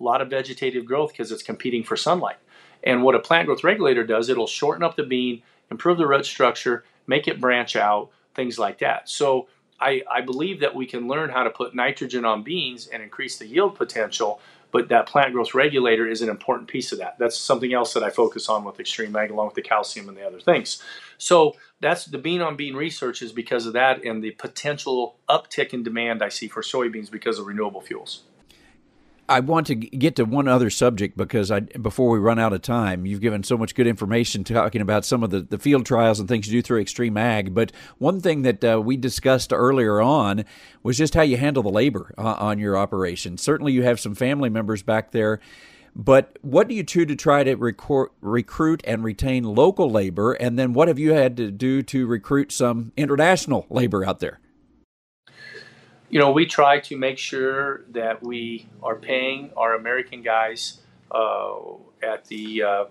A 0.00 0.02
lot 0.02 0.20
of 0.20 0.28
vegetative 0.28 0.84
growth 0.84 1.12
because 1.12 1.32
it's 1.32 1.42
competing 1.42 1.84
for 1.84 1.96
sunlight. 1.96 2.36
And 2.82 3.02
what 3.02 3.14
a 3.14 3.20
plant 3.20 3.46
growth 3.46 3.64
regulator 3.64 4.04
does, 4.04 4.28
it'll 4.28 4.46
shorten 4.46 4.82
up 4.82 4.96
the 4.96 5.04
bean, 5.04 5.42
improve 5.70 5.96
the 5.96 6.06
root 6.06 6.26
structure, 6.26 6.84
make 7.06 7.26
it 7.26 7.40
branch 7.40 7.76
out, 7.76 8.10
things 8.34 8.58
like 8.58 8.80
that. 8.80 9.08
So 9.08 9.48
I, 9.84 10.02
I 10.10 10.20
believe 10.22 10.60
that 10.60 10.74
we 10.74 10.86
can 10.86 11.06
learn 11.06 11.28
how 11.28 11.42
to 11.42 11.50
put 11.50 11.74
nitrogen 11.74 12.24
on 12.24 12.42
beans 12.42 12.86
and 12.86 13.02
increase 13.02 13.36
the 13.36 13.46
yield 13.46 13.76
potential, 13.76 14.40
but 14.70 14.88
that 14.88 15.06
plant 15.06 15.34
growth 15.34 15.52
regulator 15.52 16.08
is 16.08 16.22
an 16.22 16.30
important 16.30 16.68
piece 16.68 16.90
of 16.90 16.98
that. 16.98 17.18
That's 17.18 17.38
something 17.38 17.74
else 17.74 17.92
that 17.92 18.02
I 18.02 18.08
focus 18.08 18.48
on 18.48 18.64
with 18.64 18.80
Extreme 18.80 19.14
Ag 19.14 19.30
along 19.30 19.46
with 19.46 19.56
the 19.56 19.62
calcium 19.62 20.08
and 20.08 20.16
the 20.16 20.26
other 20.26 20.40
things. 20.40 20.82
So 21.18 21.56
that's 21.80 22.06
the 22.06 22.18
bean 22.18 22.40
on 22.40 22.56
bean 22.56 22.74
research 22.74 23.20
is 23.20 23.30
because 23.30 23.66
of 23.66 23.74
that 23.74 24.02
and 24.04 24.24
the 24.24 24.30
potential 24.32 25.16
uptick 25.28 25.74
in 25.74 25.82
demand 25.82 26.22
I 26.22 26.30
see 26.30 26.48
for 26.48 26.62
soybeans 26.62 27.10
because 27.10 27.38
of 27.38 27.46
renewable 27.46 27.82
fuels. 27.82 28.22
I 29.28 29.40
want 29.40 29.66
to 29.68 29.74
get 29.74 30.16
to 30.16 30.24
one 30.24 30.48
other 30.48 30.68
subject 30.68 31.16
because 31.16 31.50
I 31.50 31.60
before 31.60 32.10
we 32.10 32.18
run 32.18 32.38
out 32.38 32.52
of 32.52 32.62
time, 32.62 33.06
you've 33.06 33.20
given 33.20 33.42
so 33.42 33.56
much 33.56 33.74
good 33.74 33.86
information 33.86 34.44
talking 34.44 34.80
about 34.80 35.04
some 35.04 35.22
of 35.22 35.30
the, 35.30 35.40
the 35.40 35.58
field 35.58 35.86
trials 35.86 36.20
and 36.20 36.28
things 36.28 36.46
you 36.46 36.58
do 36.58 36.62
through 36.62 36.80
Extreme 36.80 37.16
Ag. 37.16 37.54
But 37.54 37.72
one 37.98 38.20
thing 38.20 38.42
that 38.42 38.62
uh, 38.64 38.80
we 38.84 38.96
discussed 38.96 39.52
earlier 39.52 40.00
on 40.00 40.44
was 40.82 40.98
just 40.98 41.14
how 41.14 41.22
you 41.22 41.36
handle 41.36 41.62
the 41.62 41.70
labor 41.70 42.14
uh, 42.18 42.34
on 42.38 42.58
your 42.58 42.76
operation. 42.76 43.38
Certainly, 43.38 43.72
you 43.72 43.82
have 43.82 43.98
some 43.98 44.14
family 44.14 44.50
members 44.50 44.82
back 44.82 45.12
there. 45.12 45.40
But 45.96 46.38
what 46.42 46.66
do 46.66 46.74
you 46.74 46.82
do 46.82 47.06
to 47.06 47.14
try 47.14 47.44
to 47.44 47.54
recruit, 47.54 48.10
recruit 48.20 48.82
and 48.84 49.04
retain 49.04 49.44
local 49.44 49.88
labor? 49.88 50.32
And 50.32 50.58
then 50.58 50.72
what 50.72 50.88
have 50.88 50.98
you 50.98 51.12
had 51.12 51.36
to 51.36 51.52
do 51.52 51.82
to 51.84 52.06
recruit 52.06 52.50
some 52.50 52.92
international 52.96 53.66
labor 53.70 54.04
out 54.04 54.18
there? 54.18 54.40
You 56.14 56.20
know, 56.20 56.30
we 56.30 56.46
try 56.46 56.78
to 56.78 56.96
make 56.96 57.18
sure 57.18 57.80
that 57.90 58.22
we 58.22 58.68
are 58.84 58.94
paying 58.94 59.50
our 59.56 59.74
American 59.74 60.22
guys 60.22 60.78
uh, 61.10 61.56
at 62.04 62.26
the 62.26 62.62
uh, 62.62 62.84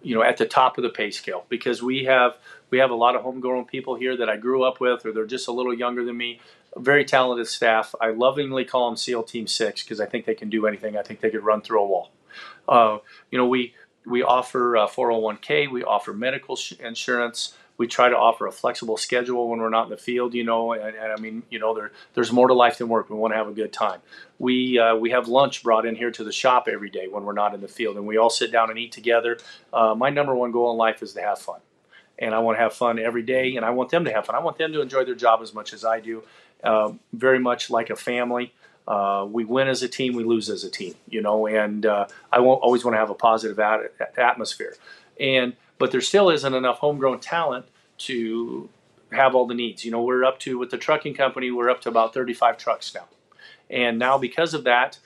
you 0.00 0.14
know 0.14 0.22
at 0.22 0.36
the 0.36 0.46
top 0.46 0.78
of 0.78 0.84
the 0.84 0.88
pay 0.88 1.10
scale 1.10 1.44
because 1.48 1.82
we 1.82 2.04
have 2.04 2.36
we 2.70 2.78
have 2.78 2.92
a 2.92 2.94
lot 2.94 3.16
of 3.16 3.22
homegrown 3.22 3.64
people 3.64 3.96
here 3.96 4.16
that 4.16 4.28
I 4.28 4.36
grew 4.36 4.62
up 4.62 4.78
with 4.78 5.04
or 5.04 5.10
they're 5.10 5.26
just 5.26 5.48
a 5.48 5.52
little 5.52 5.74
younger 5.74 6.04
than 6.04 6.16
me. 6.16 6.40
Very 6.76 7.04
talented 7.04 7.48
staff. 7.48 7.96
I 8.00 8.10
lovingly 8.10 8.64
call 8.64 8.88
them 8.88 8.96
SEAL 8.96 9.24
Team 9.24 9.48
Six 9.48 9.82
because 9.82 10.00
I 10.00 10.06
think 10.06 10.24
they 10.24 10.36
can 10.36 10.48
do 10.48 10.68
anything. 10.68 10.96
I 10.96 11.02
think 11.02 11.18
they 11.18 11.30
could 11.30 11.42
run 11.42 11.62
through 11.62 11.82
a 11.82 11.86
wall. 11.86 12.12
Uh, 12.68 12.98
you 13.32 13.38
know, 13.38 13.48
we 13.48 13.74
we 14.06 14.22
offer 14.22 14.74
401k, 14.74 15.66
uh, 15.66 15.70
we 15.72 15.82
offer 15.82 16.12
medical 16.12 16.56
insurance, 16.78 17.56
We 17.78 17.86
try 17.86 18.08
to 18.08 18.16
offer 18.16 18.46
a 18.46 18.52
flexible 18.52 18.96
schedule 18.96 19.48
when 19.48 19.60
we're 19.60 19.70
not 19.70 19.84
in 19.84 19.90
the 19.90 19.96
field, 19.96 20.34
you 20.34 20.44
know, 20.44 20.72
and, 20.72 20.94
and 20.96 21.12
I 21.12 21.16
mean, 21.16 21.44
you 21.48 21.58
know, 21.58 21.74
there, 21.74 21.92
there's 22.14 22.32
more 22.32 22.48
to 22.48 22.54
life 22.54 22.78
than 22.78 22.88
work. 22.88 23.08
We 23.08 23.16
want 23.16 23.32
to 23.32 23.38
have 23.38 23.48
a 23.48 23.52
good 23.52 23.72
time. 23.72 24.00
We, 24.38 24.78
uh, 24.78 24.96
we 24.96 25.10
have 25.10 25.28
lunch 25.28 25.62
brought 25.62 25.86
in 25.86 25.94
here 25.94 26.10
to 26.10 26.24
the 26.24 26.32
shop 26.32 26.68
every 26.70 26.90
day 26.90 27.06
when 27.08 27.24
we're 27.24 27.32
not 27.32 27.54
in 27.54 27.60
the 27.60 27.68
field, 27.68 27.96
and 27.96 28.06
we 28.06 28.18
all 28.18 28.30
sit 28.30 28.52
down 28.52 28.68
and 28.68 28.78
eat 28.78 28.92
together. 28.92 29.38
Uh, 29.72 29.94
my 29.94 30.10
number 30.10 30.34
one 30.34 30.52
goal 30.52 30.70
in 30.72 30.76
life 30.76 31.02
is 31.02 31.14
to 31.14 31.22
have 31.22 31.38
fun. 31.38 31.60
And 32.18 32.34
I 32.34 32.40
want 32.40 32.58
to 32.58 32.62
have 32.62 32.74
fun 32.74 32.98
every 32.98 33.22
day, 33.22 33.54
and 33.54 33.64
I 33.64 33.70
want 33.70 33.90
them 33.90 34.04
to 34.04 34.12
have 34.12 34.26
fun. 34.26 34.34
I 34.34 34.40
want 34.40 34.58
them 34.58 34.72
to 34.72 34.80
enjoy 34.80 35.04
their 35.04 35.14
job 35.14 35.40
as 35.40 35.54
much 35.54 35.72
as 35.72 35.84
I 35.84 36.00
do, 36.00 36.24
uh, 36.64 36.92
very 37.12 37.38
much 37.38 37.70
like 37.70 37.90
a 37.90 37.96
family. 37.96 38.52
Uh, 38.88 39.24
we 39.30 39.44
win 39.44 39.68
as 39.68 39.82
a 39.82 39.88
team, 39.88 40.14
we 40.14 40.24
lose 40.24 40.48
as 40.48 40.64
a 40.64 40.70
team, 40.70 40.94
you 41.08 41.20
know, 41.20 41.46
and 41.46 41.86
uh, 41.86 42.06
I 42.32 42.38
always 42.38 42.84
want 42.84 42.94
to 42.94 42.98
have 42.98 43.10
a 43.10 43.14
positive 43.14 43.60
at- 43.60 43.92
atmosphere. 44.16 44.74
And 45.20 45.54
but 45.78 45.90
there 45.92 46.00
still 46.00 46.30
isn't 46.30 46.54
enough 46.54 46.78
homegrown 46.78 47.20
talent 47.20 47.66
to 47.98 48.68
have 49.12 49.34
all 49.34 49.46
the 49.46 49.54
needs. 49.54 49.84
You 49.84 49.90
know, 49.90 50.02
we're 50.02 50.24
up 50.24 50.38
to 50.40 50.58
with 50.58 50.70
the 50.70 50.78
trucking 50.78 51.14
company, 51.14 51.50
we're 51.50 51.70
up 51.70 51.80
to 51.82 51.88
about 51.88 52.14
35 52.14 52.58
trucks 52.58 52.94
now, 52.94 53.06
and 53.70 53.98
now 53.98 54.18
because 54.18 54.54
of 54.54 54.64
that, 54.64 54.98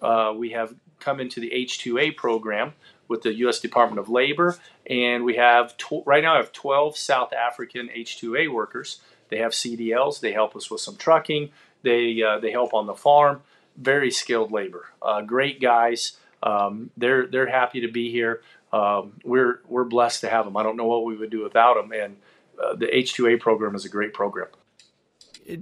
uh, 0.00 0.32
we 0.36 0.50
have 0.50 0.74
come 1.00 1.20
into 1.20 1.40
the 1.40 1.50
H2A 1.50 2.16
program 2.16 2.74
with 3.08 3.22
the 3.22 3.34
U.S. 3.34 3.58
Department 3.60 3.98
of 3.98 4.08
Labor, 4.08 4.58
and 4.86 5.24
we 5.24 5.36
have 5.36 5.76
tw- 5.76 6.04
right 6.04 6.22
now 6.22 6.34
I 6.34 6.36
have 6.38 6.52
12 6.52 6.96
South 6.96 7.32
African 7.32 7.88
H2A 7.88 8.52
workers. 8.52 9.00
They 9.30 9.38
have 9.38 9.52
CDLs. 9.52 10.20
They 10.20 10.32
help 10.32 10.54
us 10.56 10.70
with 10.70 10.80
some 10.80 10.96
trucking. 10.96 11.50
They 11.82 12.22
uh, 12.22 12.38
they 12.38 12.50
help 12.50 12.74
on 12.74 12.86
the 12.86 12.94
farm. 12.94 13.42
Very 13.76 14.10
skilled 14.10 14.52
labor. 14.52 14.86
Uh, 15.00 15.22
great 15.22 15.60
guys. 15.60 16.12
Um, 16.42 16.90
they're 16.96 17.26
they're 17.26 17.48
happy 17.48 17.80
to 17.80 17.88
be 17.88 18.10
here. 18.10 18.42
Um, 18.72 19.14
we're 19.24 19.60
we're 19.68 19.84
blessed 19.84 20.22
to 20.22 20.28
have 20.28 20.44
them. 20.44 20.56
I 20.56 20.62
don't 20.62 20.76
know 20.76 20.86
what 20.86 21.04
we 21.04 21.16
would 21.16 21.30
do 21.30 21.42
without 21.42 21.74
them. 21.74 21.92
And 21.92 22.16
uh, 22.62 22.74
the 22.74 22.86
H2A 22.86 23.40
program 23.40 23.74
is 23.74 23.84
a 23.84 23.88
great 23.88 24.12
program. 24.12 24.48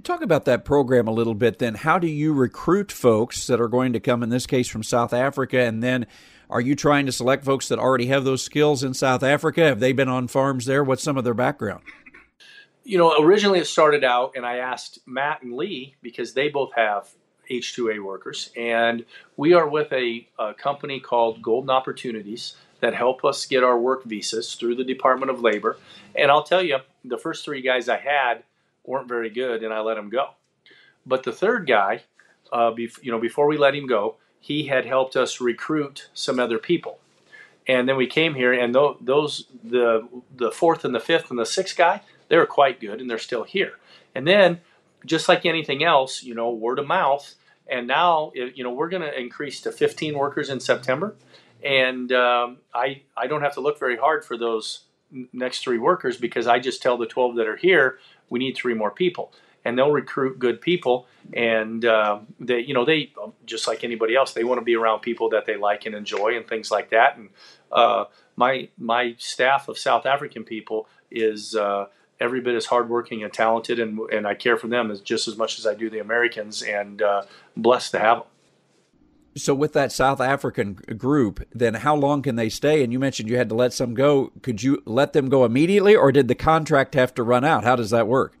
Talk 0.03 0.21
about 0.21 0.43
that 0.45 0.65
program 0.65 1.07
a 1.07 1.11
little 1.11 1.33
bit. 1.33 1.59
Then, 1.59 1.75
how 1.75 1.97
do 1.97 2.07
you 2.07 2.33
recruit 2.33 2.91
folks 2.91 3.47
that 3.47 3.61
are 3.61 3.69
going 3.69 3.93
to 3.93 4.01
come? 4.01 4.21
In 4.21 4.29
this 4.29 4.45
case, 4.45 4.67
from 4.67 4.83
South 4.83 5.13
Africa, 5.13 5.61
and 5.61 5.81
then 5.81 6.07
are 6.49 6.59
you 6.59 6.75
trying 6.75 7.05
to 7.05 7.11
select 7.13 7.45
folks 7.45 7.69
that 7.69 7.79
already 7.79 8.07
have 8.07 8.25
those 8.25 8.43
skills 8.43 8.83
in 8.83 8.93
South 8.93 9.23
Africa? 9.23 9.63
Have 9.63 9.79
they 9.79 9.93
been 9.93 10.09
on 10.09 10.27
farms 10.27 10.65
there? 10.65 10.83
What's 10.83 11.03
some 11.03 11.17
of 11.17 11.23
their 11.23 11.33
background? 11.33 11.83
you 12.87 12.97
know, 12.97 13.21
originally 13.21 13.59
it 13.59 13.67
started 13.67 14.05
out, 14.05 14.33
and 14.37 14.45
I 14.45 14.57
asked 14.57 14.99
Matt 15.05 15.43
and 15.43 15.53
Lee 15.53 15.95
because 16.01 16.33
they 16.33 16.47
both 16.47 16.71
have 16.73 17.09
H2A 17.51 18.01
workers, 18.01 18.49
and 18.55 19.03
we 19.35 19.53
are 19.53 19.67
with 19.67 19.91
a, 19.91 20.25
a, 20.39 20.53
company 20.53 21.01
called 21.01 21.41
Golden 21.41 21.69
Opportunities 21.69 22.55
that 22.79 22.93
help 22.93 23.25
us 23.25 23.45
get 23.45 23.63
our 23.63 23.79
work 23.79 24.03
visas 24.03 24.55
through 24.55 24.75
the 24.75 24.83
Department 24.83 25.31
of 25.31 25.41
Labor. 25.41 25.77
And 26.15 26.31
I'll 26.31 26.43
tell 26.43 26.61
you, 26.61 26.79
the 27.03 27.17
first 27.17 27.43
three 27.45 27.61
guys 27.61 27.89
I 27.89 27.97
had 27.97 28.43
weren't 28.83 29.07
very 29.07 29.29
good, 29.29 29.63
and 29.63 29.73
I 29.73 29.79
let 29.81 29.95
them 29.95 30.09
go. 30.09 30.31
But 31.05 31.23
the 31.23 31.31
third 31.31 31.67
guy, 31.67 32.03
uh, 32.51 32.71
bef- 32.71 33.03
you 33.03 33.11
know, 33.11 33.19
before 33.19 33.47
we 33.47 33.57
let 33.57 33.75
him 33.75 33.87
go, 33.87 34.15
he 34.39 34.67
had 34.67 34.85
helped 34.85 35.15
us 35.15 35.41
recruit 35.41 36.09
some 36.13 36.39
other 36.39 36.59
people. 36.59 36.99
And 37.67 37.87
then 37.87 37.97
we 37.97 38.07
came 38.07 38.35
here, 38.35 38.53
and 38.53 38.73
th- 38.73 38.97
those 39.01 39.45
the 39.63 40.07
the 40.33 40.51
fourth 40.51 40.85
and 40.85 40.95
the 40.95 40.99
fifth 40.99 41.29
and 41.29 41.37
the 41.39 41.45
sixth 41.45 41.75
guy, 41.75 42.01
they 42.29 42.37
were 42.37 42.45
quite 42.45 42.79
good 42.79 43.01
and 43.01 43.09
they're 43.09 43.17
still 43.17 43.43
here. 43.43 43.73
And 44.15 44.25
then, 44.25 44.61
just 45.05 45.27
like 45.27 45.45
anything 45.45 45.83
else, 45.83 46.23
you 46.23 46.33
know, 46.33 46.49
word 46.51 46.79
of 46.79 46.87
mouth. 46.87 47.35
And 47.69 47.85
now, 47.85 48.31
you 48.33 48.63
know, 48.63 48.71
we're 48.71 48.89
going 48.89 49.01
to 49.01 49.19
increase 49.19 49.59
to 49.61 49.73
15 49.73 50.17
workers 50.17 50.49
in 50.49 50.61
September. 50.61 51.15
And 51.63 52.11
um, 52.11 52.57
I, 52.73 53.01
I 53.15 53.27
don't 53.27 53.41
have 53.41 53.53
to 53.55 53.61
look 53.61 53.79
very 53.79 53.97
hard 53.97 54.23
for 54.23 54.37
those 54.37 54.83
next 55.33 55.59
three 55.59 55.77
workers 55.77 56.17
because 56.17 56.47
I 56.47 56.59
just 56.59 56.81
tell 56.81 56.97
the 56.97 57.05
12 57.05 57.35
that 57.35 57.47
are 57.47 57.55
here, 57.55 57.99
we 58.29 58.39
need 58.39 58.55
three 58.55 58.73
more 58.73 58.91
people. 58.91 59.33
And 59.65 59.77
they'll 59.77 59.91
recruit 59.91 60.39
good 60.39 60.61
people. 60.61 61.07
And 61.33 61.83
uh, 61.83 62.19
they, 62.39 62.59
you 62.59 62.73
know, 62.73 62.85
they, 62.85 63.11
just 63.45 63.67
like 63.67 63.83
anybody 63.83 64.15
else, 64.15 64.33
they 64.33 64.43
want 64.43 64.59
to 64.59 64.65
be 64.65 64.75
around 64.75 65.01
people 65.01 65.29
that 65.29 65.45
they 65.45 65.57
like 65.57 65.85
and 65.85 65.93
enjoy 65.93 66.37
and 66.37 66.47
things 66.47 66.71
like 66.71 66.91
that. 66.91 67.17
And 67.17 67.29
uh, 67.71 68.05
my, 68.35 68.69
my 68.77 69.15
staff 69.17 69.67
of 69.67 69.77
South 69.77 70.05
African 70.05 70.43
people 70.43 70.87
is, 71.11 71.55
uh, 71.55 71.87
every 72.19 72.41
bit 72.41 72.55
as 72.55 72.65
hardworking 72.65 73.23
and 73.23 73.31
talented, 73.31 73.79
and 73.79 73.99
and 74.11 74.27
I 74.27 74.33
care 74.33 74.57
for 74.57 74.67
them 74.67 74.91
as 74.91 75.01
just 75.01 75.27
as 75.27 75.37
much 75.37 75.59
as 75.59 75.67
I 75.67 75.73
do 75.73 75.89
the 75.89 75.99
Americans, 75.99 76.61
and 76.61 77.01
uh, 77.01 77.23
blessed 77.55 77.91
to 77.91 77.99
have 77.99 78.17
them. 78.19 78.27
So, 79.37 79.53
with 79.53 79.73
that 79.73 79.91
South 79.91 80.21
African 80.21 80.73
group, 80.73 81.47
then 81.53 81.75
how 81.75 81.95
long 81.95 82.21
can 82.21 82.35
they 82.35 82.49
stay? 82.49 82.83
And 82.83 82.91
you 82.91 82.99
mentioned 82.99 83.29
you 83.29 83.37
had 83.37 83.49
to 83.49 83.55
let 83.55 83.73
some 83.73 83.93
go. 83.93 84.31
Could 84.41 84.63
you 84.63 84.81
let 84.85 85.13
them 85.13 85.29
go 85.29 85.45
immediately, 85.45 85.95
or 85.95 86.11
did 86.11 86.27
the 86.27 86.35
contract 86.35 86.95
have 86.95 87.13
to 87.15 87.23
run 87.23 87.43
out? 87.43 87.63
How 87.63 87.75
does 87.75 87.89
that 87.91 88.07
work? 88.07 88.37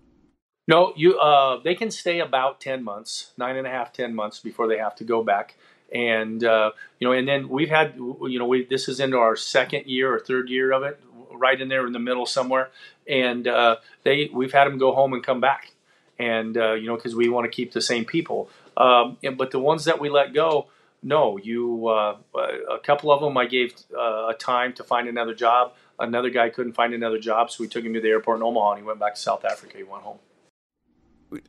No, 0.67 0.93
you 0.95 1.17
uh, 1.17 1.61
they 1.63 1.75
can 1.75 1.91
stay 1.91 2.19
about 2.19 2.59
ten 2.59 2.83
months, 2.83 3.31
nine 3.37 3.55
and 3.55 3.65
a 3.65 3.69
half, 3.69 3.93
ten 3.93 4.13
months 4.13 4.39
before 4.39 4.67
they 4.67 4.77
have 4.77 4.95
to 4.95 5.03
go 5.03 5.23
back. 5.23 5.55
And 5.93 6.43
uh, 6.43 6.71
you 6.99 7.07
know, 7.07 7.13
and 7.13 7.27
then 7.27 7.47
we've 7.47 7.69
had 7.69 7.95
you 7.95 8.37
know 8.37 8.45
we 8.45 8.65
this 8.65 8.89
is 8.89 8.99
into 8.99 9.17
our 9.17 9.35
second 9.35 9.85
year 9.85 10.13
or 10.13 10.19
third 10.19 10.49
year 10.49 10.71
of 10.71 10.83
it 10.83 10.99
right 11.31 11.59
in 11.59 11.69
there 11.69 11.85
in 11.85 11.93
the 11.93 11.99
middle 11.99 12.25
somewhere. 12.25 12.69
And 13.07 13.47
uh, 13.47 13.77
they 14.03 14.29
we've 14.33 14.51
had 14.51 14.65
them 14.65 14.77
go 14.77 14.93
home 14.93 15.13
and 15.13 15.23
come 15.23 15.39
back, 15.39 15.71
and 16.19 16.57
uh, 16.57 16.73
you 16.73 16.87
know 16.87 16.95
because 16.95 17.15
we 17.15 17.29
want 17.29 17.45
to 17.45 17.55
keep 17.55 17.71
the 17.71 17.81
same 17.81 18.03
people. 18.03 18.49
Um, 18.75 19.17
and, 19.23 19.37
but 19.37 19.51
the 19.51 19.59
ones 19.59 19.85
that 19.85 19.99
we 19.99 20.09
let 20.09 20.33
go, 20.33 20.67
no, 21.07 21.37
you 21.37 21.87
uh, 21.87 22.17
a 22.35 22.79
couple 22.79 23.11
of 23.11 23.21
them 23.21 23.37
I 23.37 23.45
gave 23.45 23.73
uh, 23.97 24.27
a 24.29 24.35
time 24.37 24.73
to 24.73 24.83
find 24.83 25.07
another 25.07 25.33
job. 25.33 25.73
Another 25.99 26.29
guy 26.29 26.49
couldn't 26.49 26.73
find 26.73 26.93
another 26.93 27.17
job, 27.17 27.49
so 27.49 27.63
we 27.63 27.67
took 27.67 27.83
him 27.83 27.93
to 27.93 28.01
the 28.01 28.09
airport 28.09 28.37
in 28.37 28.43
Omaha, 28.43 28.71
and 28.73 28.81
he 28.81 28.85
went 28.85 28.99
back 28.99 29.15
to 29.15 29.21
South 29.21 29.45
Africa. 29.45 29.77
He 29.77 29.83
went 29.83 30.03
home 30.03 30.19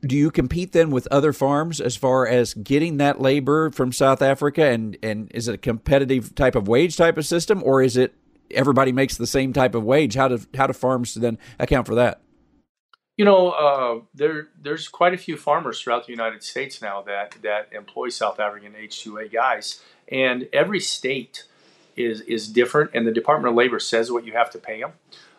do 0.05 0.16
you 0.16 0.29
compete 0.29 0.73
then 0.73 0.90
with 0.90 1.07
other 1.09 1.33
farms 1.33 1.81
as 1.81 1.94
far 1.94 2.27
as 2.27 2.53
getting 2.53 2.97
that 2.97 3.21
labor 3.21 3.71
from 3.71 3.92
South 3.92 4.21
Africa 4.21 4.64
and 4.64 4.97
and 5.05 5.31
is 5.33 5.47
it 5.47 5.55
a 5.55 5.59
competitive 5.59 6.35
type 6.35 6.57
of 6.57 6.66
wage 6.66 6.97
type 6.97 7.16
of 7.16 7.25
system 7.25 7.62
or 7.64 7.81
is 7.81 7.97
it 7.97 8.12
everybody 8.51 8.92
makes 8.92 9.16
the 9.16 9.27
same 9.27 9.53
type 9.53 9.75
of 9.75 9.85
wage. 9.85 10.14
How 10.14 10.29
do 10.29 10.40
how 10.57 10.66
do 10.66 10.73
farms 10.73 11.14
then 11.14 11.38
account 11.59 11.87
for 11.87 11.94
that? 11.94 12.21
You 13.18 13.24
know, 13.24 13.50
uh, 13.50 14.00
there 14.14 14.46
there's 14.62 14.87
quite 14.87 15.12
a 15.12 15.18
few 15.18 15.37
farmers 15.37 15.81
throughout 15.81 16.07
the 16.07 16.12
United 16.12 16.44
States 16.44 16.81
now 16.81 17.02
that 17.02 17.35
that 17.42 17.68
employ 17.72 18.11
South 18.11 18.38
African 18.38 18.74
H2A 18.74 19.33
guys, 19.33 19.83
and 20.07 20.48
every 20.52 20.78
state 20.78 21.42
is 21.96 22.20
is 22.20 22.46
different, 22.46 22.92
and 22.94 23.09
the 23.09 23.12
Department 23.12 23.50
of 23.50 23.57
Labor 23.57 23.81
says 23.81 24.12
what 24.12 24.24
you 24.24 24.35
have 24.35 24.50
to 24.52 24.59
pay 24.59 24.81
them. 24.81 24.92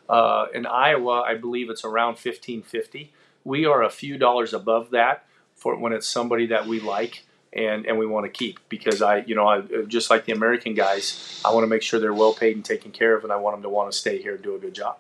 Uh, 0.10 0.48
in 0.54 0.66
Iowa, 0.66 1.22
I 1.22 1.36
believe 1.36 1.70
it's 1.70 1.86
around 1.86 2.18
fifteen 2.18 2.64
fifty. 2.64 3.14
We 3.46 3.66
are 3.66 3.82
a 3.82 3.90
few 3.90 4.18
dollars 4.18 4.54
above 4.54 4.90
that 4.90 5.24
for 5.56 5.78
when 5.78 5.94
it's 5.94 6.08
somebody 6.08 6.48
that 6.48 6.68
we 6.68 6.82
like 6.82 7.24
and 7.54 7.86
and 7.86 7.98
we 7.98 8.06
want 8.06 8.26
to 8.26 8.30
keep 8.30 8.60
because 8.68 9.02
I 9.02 9.20
you 9.20 9.36
know 9.36 9.48
I 9.48 9.62
just 9.88 10.10
like 10.10 10.26
the 10.26 10.34
American 10.34 10.74
guys 10.74 11.42
I 11.46 11.54
want 11.54 11.64
to 11.64 11.68
make 11.68 11.82
sure 11.82 12.02
they're 12.02 12.14
well 12.14 12.34
paid 12.34 12.58
and 12.58 12.66
taken 12.66 12.92
care 12.92 13.16
of 13.16 13.24
and 13.24 13.32
I 13.32 13.38
want 13.38 13.56
them 13.56 13.64
to 13.64 13.70
want 13.70 13.90
to 13.90 13.98
stay 13.98 14.22
here 14.22 14.36
and 14.36 14.44
do 14.44 14.54
a 14.54 14.60
good 14.60 14.76
job. 14.76 14.98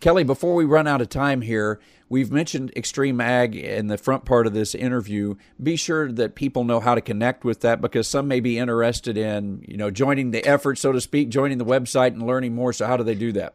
Kelly, 0.00 0.24
before 0.24 0.54
we 0.54 0.64
run 0.64 0.86
out 0.86 1.00
of 1.00 1.08
time 1.08 1.40
here, 1.40 1.80
we've 2.08 2.30
mentioned 2.30 2.72
Extreme 2.76 3.20
Ag 3.20 3.56
in 3.56 3.86
the 3.86 3.96
front 3.96 4.24
part 4.24 4.46
of 4.46 4.52
this 4.52 4.74
interview. 4.74 5.36
Be 5.62 5.76
sure 5.76 6.12
that 6.12 6.34
people 6.34 6.64
know 6.64 6.80
how 6.80 6.94
to 6.94 7.00
connect 7.00 7.44
with 7.44 7.60
that 7.60 7.80
because 7.80 8.06
some 8.06 8.28
may 8.28 8.40
be 8.40 8.58
interested 8.58 9.16
in, 9.16 9.64
you 9.66 9.76
know, 9.76 9.90
joining 9.90 10.32
the 10.32 10.44
effort, 10.44 10.78
so 10.78 10.92
to 10.92 11.00
speak, 11.00 11.30
joining 11.30 11.58
the 11.58 11.64
website 11.64 12.08
and 12.08 12.26
learning 12.26 12.54
more. 12.54 12.72
So 12.72 12.86
how 12.86 12.96
do 12.96 13.04
they 13.04 13.14
do 13.14 13.32
that? 13.32 13.54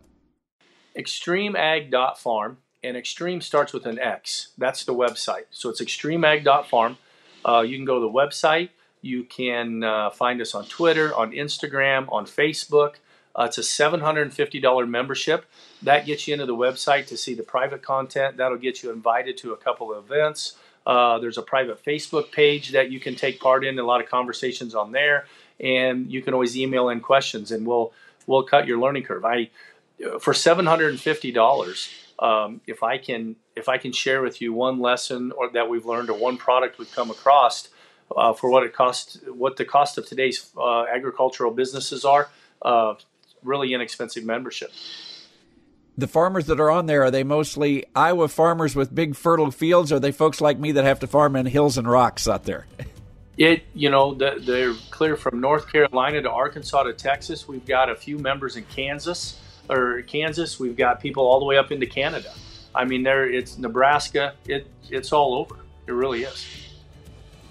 Extremeag.farm 0.97 2.57
and 2.83 2.97
extreme 2.97 3.41
starts 3.41 3.71
with 3.71 3.85
an 3.85 3.99
X. 3.99 4.49
That's 4.57 4.83
the 4.83 4.95
website. 4.95 5.45
So 5.51 5.69
it's 5.69 5.81
extremeag.farm. 5.81 6.97
Uh, 7.45 7.61
you 7.61 7.77
can 7.77 7.85
go 7.85 7.95
to 7.95 8.01
the 8.01 8.11
website. 8.11 8.69
You 9.01 9.23
can 9.23 9.83
uh, 9.83 10.09
find 10.09 10.41
us 10.41 10.53
on 10.53 10.65
Twitter, 10.65 11.15
on 11.15 11.31
Instagram, 11.31 12.11
on 12.11 12.25
Facebook. 12.25 12.95
Uh, 13.35 13.43
it's 13.43 13.57
a 13.57 13.61
$750 13.61 14.89
membership. 14.89 15.45
That 15.83 16.05
gets 16.05 16.27
you 16.27 16.33
into 16.33 16.45
the 16.45 16.55
website 16.55 17.07
to 17.07 17.17
see 17.17 17.33
the 17.33 17.43
private 17.43 17.81
content. 17.81 18.37
That'll 18.37 18.57
get 18.57 18.83
you 18.83 18.91
invited 18.91 19.37
to 19.37 19.53
a 19.53 19.57
couple 19.57 19.91
of 19.93 20.05
events. 20.05 20.55
Uh, 20.85 21.19
there's 21.19 21.37
a 21.37 21.43
private 21.43 21.83
Facebook 21.83 22.31
page 22.31 22.71
that 22.71 22.91
you 22.91 22.99
can 22.99 23.15
take 23.15 23.39
part 23.39 23.63
in. 23.63 23.77
A 23.77 23.83
lot 23.83 24.01
of 24.01 24.09
conversations 24.09 24.73
on 24.75 24.91
there, 24.91 25.25
and 25.59 26.11
you 26.11 26.21
can 26.21 26.33
always 26.33 26.57
email 26.57 26.89
in 26.89 26.99
questions, 26.99 27.51
and 27.51 27.65
we'll 27.65 27.93
we'll 28.27 28.43
cut 28.43 28.67
your 28.67 28.79
learning 28.79 29.03
curve. 29.03 29.25
I 29.25 29.49
for 30.19 30.33
$750 30.33 31.89
um, 32.21 32.61
if 32.67 32.83
I 32.83 32.97
can 32.97 33.35
if 33.55 33.67
I 33.67 33.77
can 33.77 33.91
share 33.91 34.21
with 34.21 34.41
you 34.41 34.53
one 34.53 34.79
lesson 34.79 35.31
or 35.31 35.49
that 35.49 35.69
we've 35.69 35.85
learned 35.85 36.09
or 36.09 36.17
one 36.17 36.37
product 36.37 36.77
we've 36.77 36.91
come 36.93 37.11
across 37.11 37.67
uh, 38.15 38.33
for 38.33 38.49
what 38.49 38.63
it 38.63 38.73
costs, 38.73 39.19
what 39.27 39.57
the 39.57 39.65
cost 39.65 39.97
of 39.97 40.05
today's 40.05 40.51
uh, 40.57 40.83
agricultural 40.83 41.51
businesses 41.51 42.05
are, 42.05 42.29
uh, 42.61 42.93
really 43.43 43.73
inexpensive 43.73 44.23
membership. 44.23 44.71
The 45.97 46.07
farmers 46.07 46.45
that 46.45 46.59
are 46.59 46.71
on 46.71 46.85
there 46.85 47.03
are 47.03 47.11
they 47.11 47.23
mostly 47.23 47.85
Iowa 47.95 48.27
farmers 48.27 48.75
with 48.75 48.93
big 48.95 49.15
fertile 49.15 49.51
fields? 49.51 49.91
Or 49.91 49.95
are 49.95 49.99
they 49.99 50.11
folks 50.11 50.41
like 50.41 50.57
me 50.57 50.71
that 50.73 50.85
have 50.85 50.99
to 50.99 51.07
farm 51.07 51.35
in 51.35 51.45
hills 51.45 51.77
and 51.77 51.89
rocks 51.89 52.27
out 52.27 52.45
there? 52.45 52.65
It 53.37 53.63
you 53.73 53.89
know 53.89 54.13
they're 54.13 54.73
clear 54.89 55.15
from 55.15 55.39
North 55.41 55.71
Carolina 55.71 56.21
to 56.21 56.29
Arkansas 56.29 56.83
to 56.83 56.93
Texas. 56.93 57.47
We've 57.47 57.65
got 57.65 57.89
a 57.89 57.95
few 57.95 58.17
members 58.17 58.55
in 58.55 58.63
Kansas 58.65 59.39
or 59.69 60.01
Kansas. 60.03 60.59
We've 60.59 60.75
got 60.75 60.99
people 60.99 61.25
all 61.25 61.39
the 61.39 61.45
way 61.45 61.57
up 61.57 61.71
into 61.71 61.85
Canada. 61.85 62.33
I 62.75 62.85
mean, 62.85 63.03
there 63.03 63.29
it's 63.29 63.57
Nebraska. 63.57 64.35
It 64.45 64.67
it's 64.89 65.11
all 65.11 65.35
over. 65.35 65.55
It 65.87 65.93
really 65.93 66.23
is. 66.23 66.45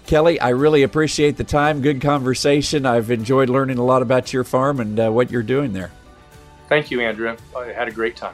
Kelly, 0.07 0.39
I 0.39 0.49
really 0.49 0.83
appreciate 0.83 1.37
the 1.37 1.43
time. 1.43 1.81
Good 1.81 2.01
conversation. 2.01 2.85
I've 2.85 3.11
enjoyed 3.11 3.49
learning 3.49 3.77
a 3.77 3.83
lot 3.83 4.01
about 4.01 4.33
your 4.33 4.43
farm 4.43 4.79
and 4.79 4.99
uh, 4.99 5.09
what 5.11 5.31
you're 5.31 5.43
doing 5.43 5.73
there. 5.73 5.91
Thank 6.71 6.89
you, 6.89 7.01
Andrew. 7.01 7.35
I 7.53 7.65
had 7.65 7.89
a 7.89 7.91
great 7.91 8.15
time. 8.15 8.33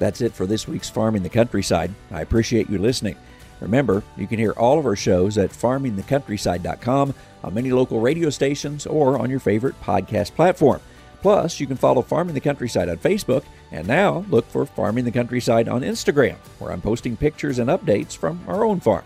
That's 0.00 0.20
it 0.22 0.32
for 0.32 0.44
this 0.44 0.66
week's 0.66 0.90
Farming 0.90 1.22
the 1.22 1.28
Countryside. 1.28 1.94
I 2.10 2.20
appreciate 2.20 2.68
you 2.68 2.78
listening. 2.78 3.14
Remember, 3.60 4.02
you 4.16 4.26
can 4.26 4.40
hear 4.40 4.50
all 4.54 4.76
of 4.76 4.86
our 4.86 4.96
shows 4.96 5.38
at 5.38 5.50
farmingthecountryside.com, 5.50 7.14
on 7.44 7.54
many 7.54 7.70
local 7.70 8.00
radio 8.00 8.28
stations, 8.30 8.86
or 8.86 9.16
on 9.16 9.30
your 9.30 9.38
favorite 9.38 9.80
podcast 9.80 10.34
platform. 10.34 10.80
Plus, 11.22 11.60
you 11.60 11.68
can 11.68 11.76
follow 11.76 12.02
Farming 12.02 12.34
the 12.34 12.40
Countryside 12.40 12.88
on 12.88 12.96
Facebook, 12.96 13.44
and 13.70 13.86
now 13.86 14.24
look 14.30 14.48
for 14.48 14.66
Farming 14.66 15.04
the 15.04 15.12
Countryside 15.12 15.68
on 15.68 15.82
Instagram, 15.82 16.38
where 16.58 16.72
I'm 16.72 16.80
posting 16.80 17.16
pictures 17.16 17.60
and 17.60 17.70
updates 17.70 18.16
from 18.16 18.40
our 18.48 18.64
own 18.64 18.80
farm. 18.80 19.04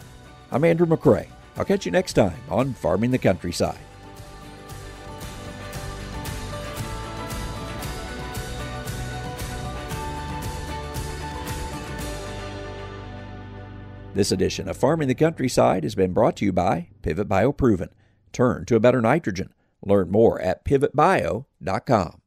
I'm 0.51 0.65
Andrew 0.65 0.87
McCrea. 0.87 1.27
I'll 1.59 1.67
catch 1.67 1.85
you 1.85 1.93
next 1.93 2.15
time 2.15 2.39
on 2.49 2.73
Farming 2.73 3.11
the 3.11 3.19
Countryside. 3.19 3.92
This 14.15 14.31
edition 14.31 14.69
of 14.69 14.77
Farming 14.77 15.09
the 15.09 15.15
Countryside 15.15 15.85
has 15.85 15.95
been 15.95 16.13
brought 16.13 16.37
to 16.37 16.45
you 16.45 16.53
by 16.53 16.89
Pivot 17.01 17.29
Bio 17.29 17.51
Proven. 17.51 17.89
Turn 18.31 18.67
to 18.67 18.77
a 18.77 18.81
better 18.81 19.01
nitrogen. 19.01 19.55
Learn 19.83 20.11
more 20.11 20.39
at 20.39 20.67
pivotbio.com. 20.67 22.22